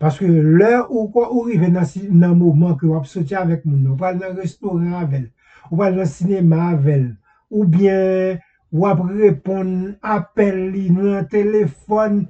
Paske 0.01 0.27
lè 0.27 0.73
ou 0.83 1.07
kwa 1.11 1.29
ou 1.31 1.45
rive 1.47 1.69
nan 1.71 2.35
mouman 2.37 2.75
ki 2.79 2.89
wap 2.91 3.07
soti 3.07 3.35
avèk 3.37 3.63
moun, 3.65 3.93
ou 3.93 3.97
pal 3.99 4.19
nan 4.19 4.35
restoran 4.35 4.99
avèl, 4.99 5.29
ou 5.71 5.79
pal 5.79 5.95
nan 5.95 6.09
sinema 6.09 6.71
avèl, 6.73 7.13
ou 7.49 7.63
bien 7.63 8.37
wap 8.75 8.99
repon 9.07 9.95
apel 10.03 10.59
li 10.73 10.89
nan 10.91 11.29
telefon, 11.31 12.25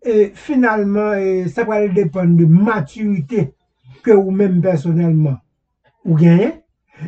e 0.00 0.30
finalman, 0.38 1.18
e, 1.18 1.48
sa 1.50 1.66
pal 1.68 1.90
depan 1.92 2.36
de 2.38 2.46
maturite 2.46 3.50
ke 4.04 4.14
ou 4.14 4.30
men 4.32 4.62
personelman 4.64 5.36
ou 6.06 6.16
genye, 6.16 6.54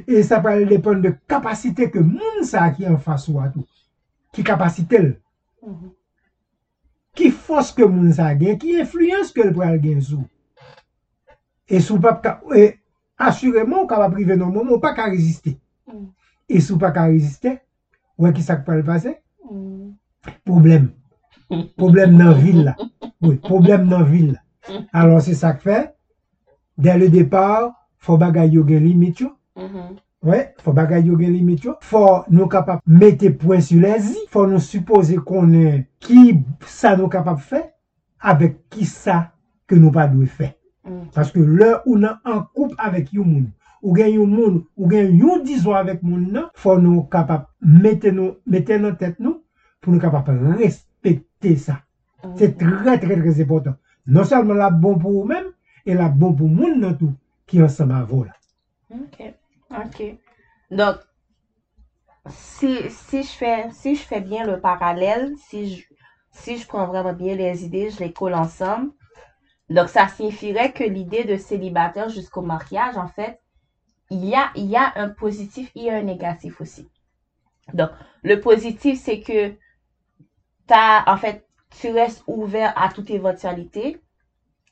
e 0.05 0.21
sa 0.27 0.43
pal 0.45 0.67
depan 0.69 1.01
de 1.05 1.15
kapasite 1.31 1.89
ke 1.95 2.03
moun 2.03 2.43
sa 2.49 2.67
ki 2.75 2.91
an 2.91 2.99
faswa 3.01 3.49
tou. 3.55 3.65
Ki 4.35 4.43
kapasite 4.45 4.99
l. 4.99 5.11
Mhm. 5.63 5.91
ki 7.17 7.31
fos 7.31 7.73
ke 7.77 7.87
moun 7.89 8.13
sa 8.17 8.33
gen, 8.39 8.59
ki 8.61 8.79
influence 8.83 9.35
ke 9.35 9.45
l 9.45 9.53
pral 9.57 9.79
gen 9.83 10.01
sou. 10.05 10.25
E 11.69 11.81
sou 11.81 12.01
pap 12.03 12.23
ka, 12.25 12.39
e 12.57 12.73
asyreman 13.21 13.83
ou 13.83 13.91
ka 13.91 14.01
pa 14.01 14.09
prive 14.13 14.37
nan 14.37 14.53
moun, 14.53 14.73
ou 14.73 14.81
pa 14.83 14.95
ka 14.97 15.11
reziste. 15.13 15.57
Mm. 15.89 16.09
E 16.49 16.61
sou 16.65 16.81
pa 16.81 16.93
ka 16.95 17.07
reziste, 17.11 17.59
wè 18.21 18.33
ki 18.37 18.45
sak 18.45 18.65
pral 18.67 18.83
pase? 18.87 19.15
Mm. 19.45 19.93
Problem. 20.49 20.91
Problem 21.77 22.19
nan 22.19 22.37
vil 22.41 22.65
la. 22.69 22.77
Oui, 23.23 23.37
problem 23.39 23.85
nan 23.87 24.03
vil 24.11 24.33
la. 24.33 24.41
Mm. 24.67 24.87
Alors 24.99 25.21
se 25.23 25.37
sak 25.39 25.61
fe, 25.63 25.77
den 26.75 26.99
le 26.99 27.07
depar, 27.13 27.69
fò 28.03 28.17
bagay 28.19 28.51
yo 28.57 28.65
gen 28.67 28.83
limit 28.83 29.21
yo. 29.23 29.29
Mm 29.55 29.69
-hmm. 29.69 30.02
Wè, 30.23 30.39
fò 30.63 30.71
bagay 30.71 31.09
yo 31.09 31.17
gen 31.19 31.33
limit 31.35 31.65
yo. 31.67 31.75
Fò 31.83 32.23
nou 32.31 32.47
kapap 32.51 32.83
mette 32.87 33.33
pouen 33.41 33.63
su 33.65 33.81
lezi. 33.83 34.21
Fò 34.31 34.45
nou 34.47 34.63
suppose 34.63 35.17
konen 35.27 35.83
ki 36.03 36.37
sa 36.71 36.95
nou 36.99 37.11
kapap 37.11 37.41
fè, 37.43 37.65
avek 38.31 38.61
ki 38.71 38.87
sa 38.87 39.25
ke 39.67 39.79
nou 39.81 39.91
pa 39.95 40.07
dwe 40.11 40.29
fè. 40.31 40.53
Mm. 40.87 41.09
Paske 41.17 41.43
lè 41.43 41.73
ou 41.81 41.99
nan 41.99 42.21
an 42.23 42.45
koup 42.55 42.79
avek 42.79 43.11
yon 43.19 43.27
moun, 43.33 43.51
ou 43.83 43.97
gen 43.99 44.15
yon 44.15 44.31
moun, 44.31 44.63
ou 44.79 44.91
gen 44.91 45.11
yon 45.19 45.43
dizon 45.47 45.81
avek 45.81 46.07
moun 46.07 46.31
nan, 46.31 46.47
fò 46.55 46.77
nou 46.79 47.09
kapap 47.11 47.51
mette 47.59 48.15
nou, 48.15 48.37
mette 48.47 48.79
nan 48.79 48.95
tèt 49.01 49.19
nou, 49.19 49.41
pou 49.83 49.91
nou 49.91 50.03
kapap 50.03 50.31
respekte 50.61 51.57
sa. 51.59 51.81
Se 52.39 52.53
tre 52.55 52.99
tre 53.03 53.19
tre 53.19 53.35
zepotan. 53.35 53.75
Non 54.07 54.27
salman 54.27 54.59
la 54.59 54.71
bon 54.71 55.03
pou 55.03 55.19
ou 55.19 55.27
men, 55.27 55.51
e 55.83 55.99
la 55.99 56.07
bon 56.07 56.39
pou 56.39 56.47
moun 56.47 56.79
nan 56.79 56.95
tou, 56.95 57.11
ki 57.51 57.67
an 57.67 57.71
seman 57.71 58.07
vo 58.07 58.23
la. 58.29 58.37
Ok. 58.95 59.33
Ok. 59.73 60.03
Donc, 60.71 60.97
si, 62.29 62.91
si, 62.91 63.23
je 63.23 63.31
fais, 63.31 63.71
si 63.73 63.97
je 63.97 64.03
fais 64.03 64.21
bien 64.21 64.47
le 64.47 64.61
parallèle, 64.61 65.35
si 65.49 65.77
je, 65.77 65.85
si 66.31 66.59
je 66.59 66.67
prends 66.67 66.87
vraiment 66.87 67.13
bien 67.13 67.35
les 67.35 67.65
idées, 67.65 67.91
je 67.91 68.01
les 68.01 68.13
colle 68.13 68.35
ensemble, 68.35 68.93
donc 69.69 69.89
ça 69.89 70.09
signifierait 70.09 70.73
que 70.73 70.85
l'idée 70.85 71.25
de 71.25 71.37
célibataire 71.37 72.09
jusqu'au 72.09 72.43
mariage, 72.43 72.97
en 72.97 73.09
fait, 73.09 73.41
il 74.11 74.25
y 74.25 74.35
a, 74.35 74.51
il 74.55 74.67
y 74.67 74.77
a 74.77 74.93
un 74.97 75.09
positif 75.09 75.71
et 75.75 75.91
un 75.91 76.03
négatif 76.03 76.61
aussi. 76.61 76.89
Donc, 77.73 77.91
le 78.23 78.41
positif, 78.41 79.01
c'est 79.01 79.21
que 79.21 79.55
t'as, 80.67 81.11
en 81.11 81.17
fait, 81.17 81.47
tu 81.81 81.91
restes 81.91 82.23
ouvert 82.27 82.73
à 82.77 82.91
toute 82.91 83.11
éventualité, 83.11 84.01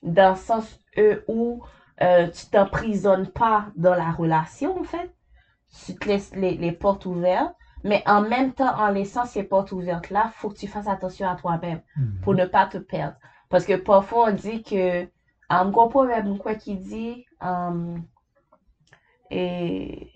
dans 0.02 0.30
le 0.30 0.36
sens 0.36 0.80
euh, 0.98 1.22
où 1.28 1.62
euh, 2.02 2.28
tu 2.28 2.46
t'emprisonnes 2.46 3.28
pas 3.28 3.66
dans 3.76 3.94
la 3.94 4.10
relation, 4.10 4.78
en 4.78 4.84
fait. 4.84 5.14
Tu 5.84 5.94
te 5.94 6.08
laisses 6.08 6.34
les, 6.34 6.56
les 6.56 6.72
portes 6.72 7.06
ouvertes. 7.06 7.54
Mais 7.82 8.02
en 8.06 8.20
même 8.22 8.52
temps, 8.52 8.76
en 8.76 8.90
laissant 8.90 9.24
ces 9.24 9.42
portes 9.42 9.72
ouvertes-là, 9.72 10.30
faut 10.34 10.50
que 10.50 10.58
tu 10.58 10.66
fasses 10.66 10.88
attention 10.88 11.28
à 11.28 11.34
toi-même 11.34 11.80
pour 12.22 12.34
ne 12.34 12.44
pas 12.44 12.66
te 12.66 12.78
perdre. 12.78 13.16
Parce 13.48 13.64
que 13.64 13.74
parfois, 13.74 14.28
on 14.28 14.32
dit 14.32 14.62
que, 14.62 15.08
un 15.48 15.70
gros 15.70 15.88
problème, 15.88 16.38
quoi 16.38 16.54
qui 16.54 16.76
dit, 16.76 17.24
um, 17.40 18.04
et 19.30 20.12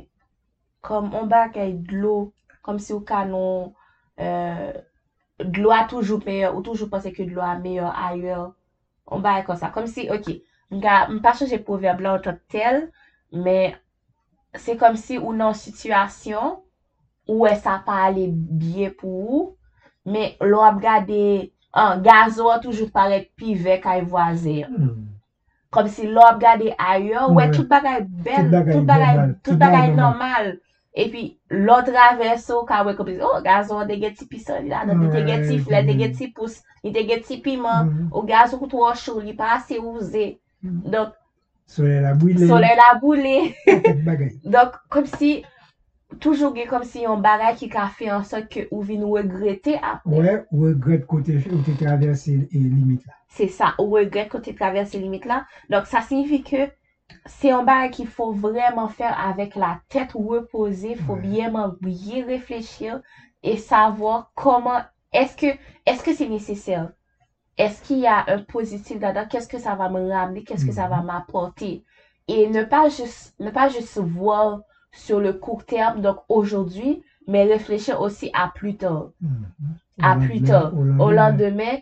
comme 0.82 1.14
on 1.14 1.26
bat 1.26 1.44
avec 1.54 1.82
de 1.82 1.96
l'eau, 1.96 2.34
comme 2.62 2.78
si 2.78 2.92
au 2.92 3.00
canon, 3.00 3.74
euh, 4.20 4.72
de 5.40 5.60
l'eau 5.60 5.70
a 5.70 5.84
toujours 5.84 6.20
meilleur, 6.24 6.54
ou 6.56 6.60
toujours 6.62 6.90
penser 6.90 7.12
que 7.12 7.22
de 7.22 7.30
l'eau 7.30 7.42
a 7.42 7.56
meilleur 7.56 7.96
ailleurs. 7.96 8.54
On 9.06 9.20
bat 9.20 9.42
comme 9.42 9.56
ça. 9.56 9.68
Comme 9.70 9.86
si, 9.86 10.08
ok, 10.10 10.30
nga, 10.78 11.04
m 11.10 11.20
pa 11.24 11.34
chanje 11.36 11.60
proverb 11.66 12.02
la 12.04 12.16
an 12.18 12.24
top 12.24 12.40
tel, 12.52 12.86
men 13.34 13.74
se 14.54 14.76
kom 14.80 14.98
si 15.00 15.18
ou 15.18 15.34
nan 15.36 15.56
situasyon, 15.58 16.58
ou 17.30 17.46
e 17.48 17.54
sa 17.56 17.78
pa 17.84 18.04
ale 18.08 18.28
bie 18.30 18.90
pou 18.94 19.24
ou, 19.24 19.46
men 20.04 20.34
lo 20.44 20.62
ap 20.66 20.80
gade, 20.82 21.50
an, 21.72 22.02
gazo 22.04 22.50
an 22.52 22.62
toujou 22.62 22.92
paret 22.94 23.30
pi 23.38 23.56
vek 23.58 23.88
ay 23.90 24.04
voaze. 24.04 24.60
Mm. 24.68 25.00
Kom 25.74 25.88
si 25.90 26.06
lo 26.06 26.22
ap 26.26 26.38
gade 26.42 26.74
ayo, 26.78 27.30
ou 27.32 27.40
e 27.42 27.48
tout 27.54 27.66
bagay 27.70 28.04
bel, 28.04 28.52
tout 28.70 28.84
bagay, 28.86 29.24
tout 29.42 29.58
bagay 29.58 29.94
normal. 29.96 30.54
E 30.94 31.08
pi, 31.10 31.24
lo 31.50 31.80
traveso, 31.82 32.60
ka 32.68 32.84
we 32.86 32.94
komplez, 32.94 33.18
oh, 33.18 33.40
gazo 33.42 33.80
de 33.88 33.96
geti 33.98 34.28
pisan, 34.30 34.68
la 34.70 34.84
de 34.86 34.94
te 35.10 35.24
geti 35.26 35.56
fle, 35.58 35.80
de 35.82 35.96
geti 35.98 36.28
pous, 36.36 36.60
de 36.84 37.02
geti 37.08 37.40
piman, 37.42 37.88
mm-hmm. 37.88 38.12
ou 38.14 38.22
gazo 38.28 38.60
kout 38.60 38.76
wosho, 38.78 39.16
li 39.18 39.34
pa 39.34 39.56
ase 39.56 39.80
ouze. 39.80 40.36
Soleil 41.66 42.02
la 42.02 42.14
boule. 42.14 42.46
soleil 42.46 42.76
la 42.76 42.98
boule. 43.00 43.34
Bagay. 44.04 44.32
Donk, 44.44 44.76
kom 44.92 45.06
si, 45.08 45.30
toujou 46.20 46.52
gen 46.54 46.68
kom 46.68 46.84
si 46.86 47.04
yon 47.06 47.22
bagay 47.24 47.56
ki 47.58 47.70
ka 47.72 47.86
fe 47.88 48.10
an 48.12 48.24
sot 48.28 48.50
ke 48.52 48.66
ou 48.70 48.84
vin 48.84 49.04
regrete 49.08 49.78
apre. 49.80 50.12
Ouais, 50.12 50.38
ou 50.52 50.68
regret 50.68 51.06
kote 51.08 51.40
ou 51.50 51.62
te 51.64 51.74
traverse 51.80 52.28
e 52.28 52.60
limit 52.60 53.04
la. 53.08 53.16
Se 53.34 53.48
sa, 53.50 53.72
ou 53.80 53.96
regrete 53.96 54.30
kote 54.36 54.54
traverse 54.56 55.00
limit 55.00 55.24
la. 55.30 55.42
Donk, 55.72 55.88
sa 55.90 56.04
signifi 56.04 56.42
ke 56.46 56.68
se 57.28 57.48
yon 57.50 57.64
bagay 57.68 57.90
ki 57.96 58.06
fò 58.08 58.30
vreman 58.44 58.90
fer 58.92 59.12
avèk 59.24 59.56
la 59.60 59.78
tèt 59.92 60.12
repose, 60.16 60.94
fò 61.04 61.16
Ouais. 61.16 61.22
bieman 61.24 61.74
biye 61.80 62.24
reflechir 62.28 63.00
e 63.44 63.56
savo 63.60 64.20
koman, 64.36 64.84
eske, 65.12 65.56
eske 65.88 66.14
se 66.16 66.28
nesesel? 66.28 66.92
Est-ce 67.56 67.82
qu'il 67.82 67.98
y 67.98 68.06
a 68.06 68.24
un 68.28 68.38
positif 68.38 69.00
là-dedans? 69.00 69.26
Qu'est-ce 69.30 69.48
que 69.48 69.58
ça 69.58 69.74
va 69.74 69.88
me 69.88 70.10
ramener? 70.10 70.42
Qu'est-ce 70.42 70.66
que 70.66 70.72
ça 70.72 70.88
va 70.88 71.02
m'apporter? 71.02 71.84
Et 72.26 72.48
ne 72.48 72.64
pas 72.64 72.88
juste, 72.88 73.34
ne 73.38 73.50
pas 73.50 73.68
juste 73.68 73.98
voir 73.98 74.60
sur 74.92 75.20
le 75.20 75.32
court 75.32 75.64
terme, 75.64 76.00
donc 76.00 76.18
aujourd'hui, 76.28 77.02
mais 77.26 77.44
réfléchir 77.44 78.00
aussi 78.00 78.30
à 78.32 78.50
plus 78.54 78.76
tard. 78.76 79.10
Mhm. 79.20 79.46
À 80.02 80.16
plus 80.16 80.42
tard. 80.42 80.72
au 80.76 81.10
lendemain. 81.10 81.78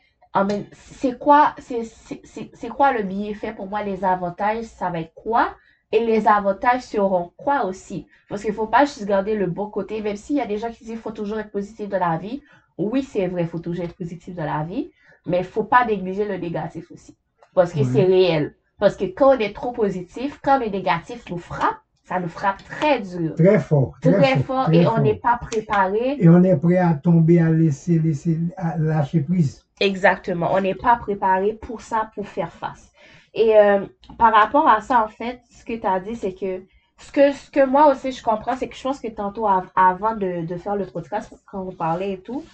c'est 0.72 1.18
quoi, 1.18 1.54
c'est, 1.58 2.68
quoi 2.68 2.92
le 2.92 3.02
bienfait 3.02 3.54
pour 3.54 3.66
moi? 3.66 3.82
Les 3.82 4.04
avantages, 4.04 4.64
ça 4.64 4.90
va 4.90 5.00
être 5.00 5.14
quoi? 5.14 5.54
Et 5.90 6.04
les 6.04 6.26
avantages 6.26 6.82
seront 6.82 7.32
quoi 7.36 7.64
aussi? 7.64 8.06
Parce 8.28 8.42
qu'il 8.42 8.54
faut 8.54 8.66
pas 8.66 8.84
juste 8.84 9.04
garder 9.04 9.34
le 9.34 9.46
bon 9.46 9.68
côté, 9.68 10.00
même 10.00 10.16
s'il 10.16 10.36
y 10.36 10.40
a 10.40 10.46
des 10.46 10.56
gens 10.56 10.70
qui 10.70 10.84
disent 10.84 10.98
faut 10.98 11.10
toujours 11.10 11.38
être 11.38 11.50
positif 11.50 11.88
dans 11.88 11.98
la 11.98 12.16
vie. 12.16 12.42
Oui, 12.78 13.02
c'est 13.02 13.26
vrai, 13.26 13.44
faut 13.44 13.58
toujours 13.58 13.84
être 13.84 13.96
positif 13.96 14.34
dans 14.34 14.46
la 14.46 14.64
vie, 14.64 14.90
mais 15.26 15.38
il 15.38 15.44
faut 15.44 15.64
pas 15.64 15.84
négliger 15.84 16.24
le 16.26 16.36
négatif 16.36 16.90
aussi. 16.90 17.16
Parce 17.54 17.72
que 17.72 17.84
c'est 17.84 18.04
réel. 18.04 18.54
Parce 18.78 18.96
que 18.96 19.04
quand 19.04 19.36
on 19.36 19.38
est 19.38 19.54
trop 19.54 19.72
positif, 19.72 20.40
quand 20.42 20.58
le 20.58 20.66
négatif 20.66 21.22
nous 21.30 21.38
frappe, 21.38 21.76
ça 22.04 22.18
nous 22.18 22.28
frappe 22.28 22.62
très 22.64 23.00
dur, 23.00 23.34
Très 23.36 23.58
fort. 23.60 23.94
très, 24.00 24.38
fort, 24.38 24.64
très 24.66 24.76
et 24.78 24.84
fort. 24.84 24.94
on 24.98 25.02
n'est 25.02 25.14
pas 25.14 25.38
préparé. 25.40 26.16
Et 26.18 26.28
on 26.28 26.42
est 26.42 26.56
prêt 26.56 26.78
à 26.78 26.94
tomber, 26.94 27.38
à 27.40 27.50
laisser, 27.50 27.98
laisser, 27.98 28.38
à 28.56 28.76
lâcher 28.78 29.20
prise. 29.20 29.64
Exactement, 29.80 30.48
on 30.52 30.60
n'est 30.60 30.74
pas 30.74 30.96
préparé 30.96 31.52
pour 31.54 31.80
ça, 31.80 32.10
pour 32.14 32.26
faire 32.26 32.52
face. 32.52 32.90
Et 33.34 33.56
euh, 33.56 33.86
par 34.18 34.32
rapport 34.34 34.68
à 34.68 34.80
ça, 34.80 35.04
en 35.04 35.08
fait, 35.08 35.40
ce 35.50 35.64
que 35.64 35.74
tu 35.74 35.86
as 35.86 36.00
dit, 36.00 36.16
c'est 36.16 36.34
que 36.34 36.62
ce 36.98 37.10
que, 37.12 37.32
ce 37.32 37.50
que 37.50 37.64
moi 37.64 37.90
aussi 37.90 38.12
je 38.12 38.22
comprends, 38.22 38.56
c'est 38.56 38.68
que 38.68 38.76
je 38.76 38.82
pense 38.82 39.00
que 39.00 39.08
tantôt, 39.08 39.46
av- 39.46 39.70
avant 39.74 40.14
de, 40.16 40.44
de 40.44 40.56
faire 40.56 40.76
le 40.76 40.86
podcast, 40.86 41.32
quand 41.50 41.60
on 41.62 41.72
parlait 41.72 42.12
et 42.12 42.18
tout, 42.20 42.44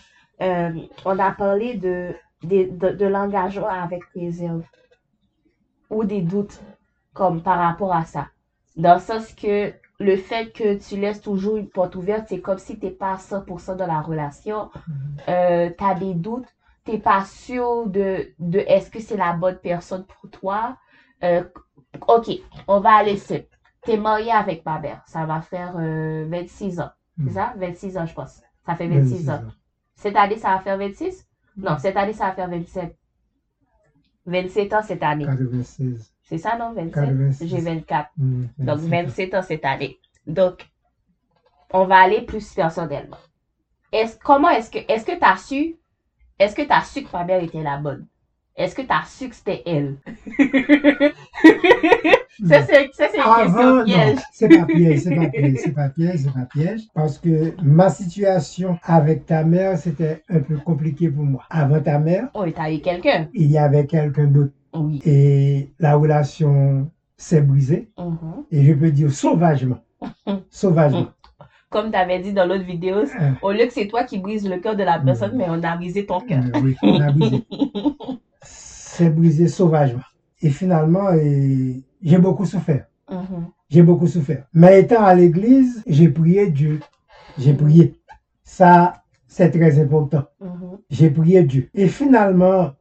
euh, 0.41 0.71
on 1.05 1.19
a 1.19 1.33
parlé 1.33 1.75
de, 1.75 2.15
de, 2.43 2.69
de, 2.71 2.91
de 2.97 3.07
l'engagement 3.07 3.69
avec 3.69 4.03
réserve 4.15 4.63
ou 5.91 6.05
des 6.05 6.21
doutes 6.23 6.61
comme 7.15 7.43
par 7.43 7.59
rapport 7.59 7.93
à 7.95 8.05
ça. 8.05 8.29
Dans 8.77 8.95
le 8.95 9.01
sens 9.01 9.33
que 9.33 9.73
le 9.99 10.17
fait 10.17 10.53
que 10.53 10.75
tu 10.79 10.97
laisses 10.97 11.21
toujours 11.21 11.57
une 11.57 11.69
porte 11.69 11.97
ouverte, 11.97 12.27
c'est 12.29 12.41
comme 12.41 12.59
si 12.59 12.79
tu 12.79 12.87
n'es 12.87 12.93
pas 12.93 13.13
à 13.13 13.17
100% 13.19 13.75
dans 13.77 13.87
la 13.87 14.01
relation. 14.01 14.71
Euh, 15.29 15.71
tu 15.77 15.85
as 15.85 15.95
des 15.95 16.15
doutes, 16.15 16.47
tu 16.85 16.93
n'es 16.93 16.99
pas 16.99 17.25
sûr 17.25 17.87
de, 17.87 18.29
de 18.39 18.61
est-ce 18.61 18.91
que 18.91 19.01
c'est 19.01 19.17
la 19.17 19.33
bonne 19.33 19.59
personne 19.59 20.05
pour 20.05 20.31
toi. 20.31 20.77
Euh, 21.25 21.43
ok, 22.07 22.31
on 22.69 22.79
va 22.81 22.91
aller 22.97 23.17
simple. 23.17 23.47
Tu 23.83 23.93
es 23.93 23.97
marié 23.97 24.31
avec 24.31 24.65
ma 24.65 24.79
mère. 24.79 25.03
Ça 25.07 25.25
va 25.27 25.41
faire 25.41 25.75
euh, 25.79 26.27
26 26.29 26.79
ans. 26.81 26.91
C'est 27.19 27.25
Mhm. 27.25 27.31
ça? 27.33 27.55
26 27.57 27.99
ans, 27.99 28.07
je 28.07 28.15
pense. 28.15 28.43
Ça 28.65 28.77
fait 28.77 28.87
26 28.87 29.29
ans. 29.31 29.41
Cette 29.97 30.15
année, 30.17 30.37
ça 30.37 30.51
va 30.51 30.61
faire 30.61 30.79
26? 30.79 31.27
Non, 31.59 31.77
cette 31.79 31.97
année, 31.97 32.13
ça 32.13 32.27
va 32.27 32.33
faire 32.33 32.49
27. 32.49 32.97
27 34.27 34.73
ans 34.75 34.83
cette 34.83 35.03
année. 35.03 35.25
96. 35.25 36.13
C'est 36.23 36.39
ça, 36.39 36.57
non? 36.57 36.73
27? 36.73 36.93
86. 36.95 37.49
J'ai 37.49 37.61
24. 37.61 38.11
Hmm, 38.17 38.45
Donc, 38.59 38.79
27. 38.79 39.07
27 39.07 39.35
ans 39.35 39.43
cette 39.43 39.65
année. 39.65 39.99
Donc, 40.27 40.67
on 41.73 41.87
va 41.87 41.97
aller 41.99 42.23
plus 42.23 42.55
personnellement. 42.55 43.17
Est-ce, 43.93 44.19
comment 44.19 44.51
est-ce 44.51 44.71
que, 44.71 44.79
est-ce 44.89 45.05
que 45.05 45.19
tu 45.19 45.25
as 45.25 45.37
su, 45.37 45.77
est-ce 46.39 46.55
que 46.55 46.63
tu 46.63 46.71
as 46.73 46.85
su 46.85 47.03
que 47.03 47.13
ma 47.13 47.25
mère 47.25 47.43
était 47.43 47.63
la 47.63 47.79
bonne? 47.79 48.07
Est-ce 48.55 48.75
que 48.75 48.83
tu 48.83 48.91
as 48.93 49.05
su 49.07 49.29
que 49.29 49.35
c'était 49.35 49.63
elle? 49.67 49.97
ça, 52.47 52.63
c'est, 52.63 52.91
ça, 52.93 53.07
c'est 53.11 53.17
une 53.17 53.23
Avant, 53.23 53.45
question 53.45 53.77
non, 53.77 53.85
piège. 53.85 54.19
c'est 54.33 54.49
pas 54.49 54.65
piège, 54.67 55.01
c'est 55.01 55.15
pas 55.15 55.27
piège, 55.29 55.57
c'est 55.59 55.73
pas 55.73 55.89
piège, 55.89 56.21
c'est 56.21 56.33
pas 56.33 56.47
piège. 56.53 56.81
Parce 56.95 57.19
que 57.19 57.55
ma 57.63 57.89
situation 57.91 58.79
avec 58.83 59.27
ta 59.27 59.45
mère, 59.45 59.77
c'était 59.79 60.23
un 60.29 60.41
peu 60.41 60.57
compliqué 60.59 61.09
pour 61.09 61.25
moi. 61.25 61.43
Avant 61.51 61.81
ta 61.81 61.99
mère, 61.99 62.29
Oui, 62.35 62.53
t'as 62.53 62.73
eu 62.73 62.79
quelqu'un. 62.81 63.29
il 63.35 63.51
y 63.51 63.59
avait 63.59 63.87
quelqu'un 63.87 64.27
d'autre. 64.27 64.53
Oui. 64.75 65.01
Et 65.05 65.71
la 65.81 65.97
relation 65.97 66.91
s'est 67.17 67.41
brisée. 67.41 67.89
Mhm. 67.99 68.45
Et 68.53 68.65
je 68.65 68.73
peux 68.75 68.91
dire 68.91 69.11
sauvagement. 69.11 69.79
Sauvagement. 70.51 71.09
Comme 71.71 71.91
tu 71.91 71.97
avais 71.99 72.21
dit 72.21 72.33
dans 72.33 72.47
l'autre 72.47 72.65
vidéo, 72.65 72.99
Euh, 72.99 73.31
au 73.43 73.51
lieu 73.53 73.67
que 73.67 73.73
c'est 73.73 73.89
toi 73.89 74.05
qui 74.05 74.19
brise 74.19 74.49
le 74.49 74.59
cœur 74.59 74.77
de 74.77 74.85
la 74.85 74.99
personne, 75.01 75.33
Mhm. 75.33 75.39
mais 75.39 75.47
on 75.49 75.63
a 75.65 75.77
brisé 75.77 76.07
ton 76.07 76.21
cœur. 76.21 76.43
euh, 76.55 76.61
oui, 76.63 76.77
on 76.83 77.01
a 77.01 77.11
brisé. 77.11 77.45
C'est 78.43 79.11
brisé 79.11 79.49
sauvagement. 79.49 80.03
Et 80.43 80.51
finalement, 80.51 81.13
et 81.13 81.83
j'ai 82.03 82.19
beaucoup 82.19 82.45
souffert. 82.47 82.87
Mhm. 83.11 83.47
J'ai 83.71 83.83
beaucoup 83.83 84.07
souffert. 84.07 84.45
Mais 84.53 84.81
étant 84.81 85.03
à 85.05 85.15
l'église, 85.15 85.83
j'ai 85.87 86.09
prié 86.09 86.51
Dieu. 86.51 86.81
J'ai 87.39 87.55
prié. 87.55 87.95
Ça, 88.45 89.03
c'est 89.27 89.51
très 89.51 89.79
important. 89.81 90.25
Mhm. 90.41 90.79
J'ai 90.91 91.11
prié 91.11 91.43
Dieu. 91.43 91.69
Et 91.75 91.89
finalement, 91.89 92.73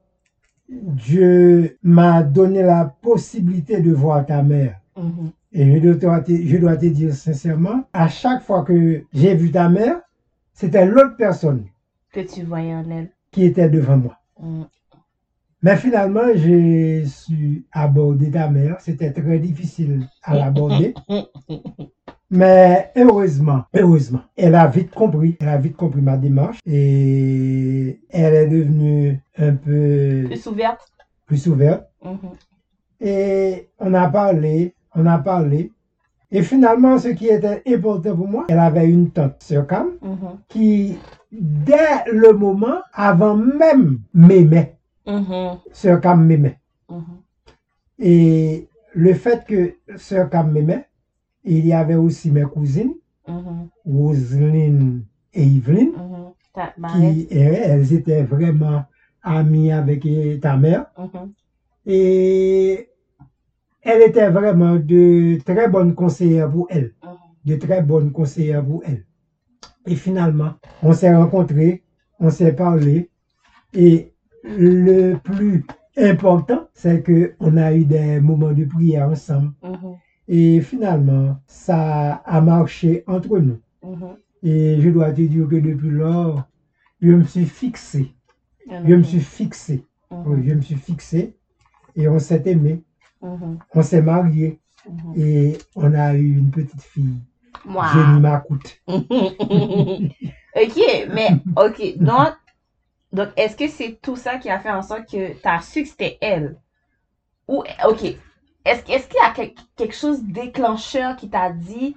Dieu 0.69 1.77
m'a 1.83 2.23
donné 2.23 2.61
la 2.63 2.85
possibilité 3.01 3.81
de 3.81 3.93
voir 3.93 4.25
ta 4.25 4.43
mère. 4.43 4.79
Mhm. 4.97 5.31
Et 5.53 5.79
je 5.81 5.89
dois, 5.93 6.19
te, 6.21 6.31
je 6.35 6.57
dois 6.57 6.75
te 6.77 6.85
dire 6.87 7.13
sincèrement, 7.13 7.83
à 7.93 8.07
chaque 8.09 8.43
fois 8.43 8.63
que 8.63 9.03
j'ai 9.13 9.33
vu 9.35 9.51
ta 9.51 9.69
mère, 9.69 10.01
c'était 10.53 10.85
l'autre 10.85 11.15
personne 11.15 11.65
Que 12.11 12.19
tu 12.21 12.43
voyais 12.43 12.73
en 12.75 12.89
elle. 12.89 13.09
qui 13.31 13.43
était 13.45 13.69
devant 13.69 13.97
moi. 13.97 14.17
Mais 15.63 15.75
finalement, 15.75 16.27
j'ai 16.35 17.05
su 17.05 17.65
aborder 17.71 18.29
ta 18.31 18.47
mère. 18.49 18.77
C'était 18.79 19.11
très 19.11 19.39
difficile 19.39 20.07
à 20.23 20.35
l'aborder. 20.35 20.93
Mais 22.29 22.91
heureusement, 22.97 23.63
heureusement, 23.73 24.19
elle 24.35 24.55
a 24.55 24.67
vite 24.67 24.91
compris, 24.93 25.37
elle 25.39 25.47
a 25.47 25.57
vite 25.57 25.77
compris 25.77 26.01
ma 26.01 26.17
démarche 26.17 26.59
et 26.65 27.99
elle 28.09 28.33
est 28.33 28.47
devenue 28.47 29.19
un 29.37 29.53
peu 29.53 30.23
Plus 30.25 30.45
ouverte. 30.47 30.91
plus 31.25 31.47
ouverte. 31.47 31.85
Mhm. 32.03 32.17
Et 32.99 33.69
on 33.79 33.93
a 33.93 34.09
parlé, 34.09 34.73
on 34.93 35.05
a 35.05 35.17
parlé. 35.19 35.71
Et 36.29 36.41
finalement, 36.43 36.97
ce 36.97 37.07
qui 37.09 37.27
était 37.27 37.63
important 37.65 38.13
pour 38.15 38.27
moi, 38.27 38.45
elle 38.49 38.59
avait 38.59 38.89
une 38.89 39.09
tante, 39.11 39.37
Sœur 39.39 39.65
Cam, 39.65 39.91
Mhm. 40.01 40.17
qui, 40.49 40.97
dès 41.31 42.03
le 42.11 42.33
moment, 42.33 42.81
avant 42.93 43.35
même, 43.37 43.99
m'aimait. 44.13 44.76
Mhm. 45.07 45.59
Sœur 45.71 46.01
Cam 46.01 46.25
m'aimait. 46.25 46.59
Mhm. 46.89 47.21
Et 47.99 48.67
le 48.93 49.13
fait 49.13 49.45
que 49.45 49.75
Sœur 49.97 50.29
Cam 50.29 50.51
m'aimait, 50.51 50.85
il 51.43 51.65
y 51.65 51.73
avait 51.73 51.95
aussi 51.95 52.29
mes 52.31 52.43
cousines, 52.43 52.93
Mhm. 53.27 53.69
Roselyne 53.85 55.05
et 55.33 55.43
Yveline, 55.43 55.91
qui, 56.93 57.27
elles 57.31 57.93
étaient 57.93 58.23
vraiment 58.23 58.83
amies 59.21 59.71
avec 59.71 60.05
ta 60.41 60.57
mère. 60.57 60.85
Et 61.85 62.89
elle 63.81 64.01
était 64.01 64.29
vraiment 64.29 64.75
de 64.75 65.37
très 65.45 65.67
bonnes 65.69 65.93
conseillères 65.95 66.51
pour 66.51 66.67
elle. 66.69 66.93
De 67.45 67.55
très 67.55 67.81
bonnes 67.81 68.11
conseillères 68.11 68.65
pour 68.65 68.81
elle. 68.85 69.05
Et 69.85 69.95
finalement, 69.95 70.53
on 70.83 70.91
s'est 70.93 71.15
rencontrés, 71.15 71.83
on 72.19 72.29
s'est 72.29 72.53
parlé. 72.53 73.09
Et 73.73 74.13
le 74.43 75.15
plus 75.15 75.65
important, 75.97 76.67
c'est 76.73 77.01
que 77.01 77.33
on 77.39 77.57
a 77.57 77.73
eu 77.73 77.85
des 77.85 78.19
moments 78.19 78.51
de 78.51 78.65
prière 78.65 79.09
ensemble. 79.09 79.51
Mhm. 79.63 79.97
Et 80.27 80.61
finalement, 80.61 81.37
ça 81.47 82.15
a 82.25 82.41
marché 82.41 83.03
entre 83.07 83.39
nous. 83.39 83.59
Mhm. 83.83 84.17
Et 84.43 84.81
je 84.81 84.89
dois 84.89 85.11
te 85.11 85.21
dire 85.21 85.47
que 85.47 85.55
depuis 85.55 85.89
lors, 85.89 86.43
je 87.01 87.11
me 87.11 87.23
suis 87.23 87.45
fixé. 87.45 88.13
Je 88.69 88.95
me 88.95 89.03
suis 89.03 89.21
fixé. 89.21 89.85
Mhm. 90.11 90.23
Oui, 90.25 90.47
je 90.47 90.53
me 90.53 90.61
suis 90.61 90.75
fixé. 90.75 91.35
Et 91.95 92.07
on 92.07 92.19
s'est 92.19 92.43
aimé. 92.45 92.83
On 93.21 93.81
s'est 93.81 94.01
marié. 94.01 94.59
Et 95.15 95.57
on 95.75 95.93
a 95.93 96.13
eu 96.13 96.37
une 96.37 96.51
petite 96.51 96.81
fille. 96.81 97.19
Wow. 97.65 97.83
Jenny 97.93 98.19
Macoute. 98.21 98.81
ok, 98.87 100.77
mais 101.13 101.29
ok. 101.55 101.97
Donc, 101.97 102.33
donc 103.17 103.29
est-ce 103.37 103.57
que 103.57 103.67
c'est 103.67 103.99
tout 104.01 104.17
ça 104.17 104.37
qui 104.37 104.49
a 104.51 104.59
fait 104.59 104.71
en 104.71 104.83
sorte 104.83 105.05
que 105.11 105.33
tu 105.33 105.47
as 105.47 105.61
su 105.61 105.83
que 105.83 105.89
c'était 105.89 106.19
elle? 106.21 106.57
Ou, 107.47 107.63
ok. 107.87 108.03
Est-ce 108.65 108.83
qu'il 108.83 108.95
y 109.21 109.25
a 109.25 109.31
quel- 109.33 109.53
quelque 109.77 109.95
chose 109.95 110.23
déclencheur 110.23 111.15
qui 111.15 111.29
t'a 111.29 111.51
dit 111.51 111.95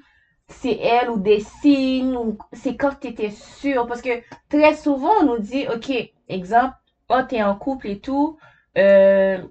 c'est 0.48 0.78
elle 0.78 1.10
ou 1.10 1.18
des 1.18 1.40
signes 1.40 2.16
ou 2.16 2.38
c'est 2.52 2.76
quand 2.76 2.92
tu 3.00 3.08
étais 3.08 3.30
sûr? 3.30 3.86
Parce 3.86 4.02
que 4.02 4.20
très 4.48 4.74
souvent, 4.74 5.10
on 5.22 5.24
nous 5.24 5.38
dit, 5.38 5.66
ok, 5.68 5.92
exemple, 6.28 6.74
oh, 7.08 7.22
t'es 7.28 7.42
en 7.42 7.56
couple 7.56 7.88
et 7.88 8.00
tout, 8.00 8.38
euh, 8.78 9.42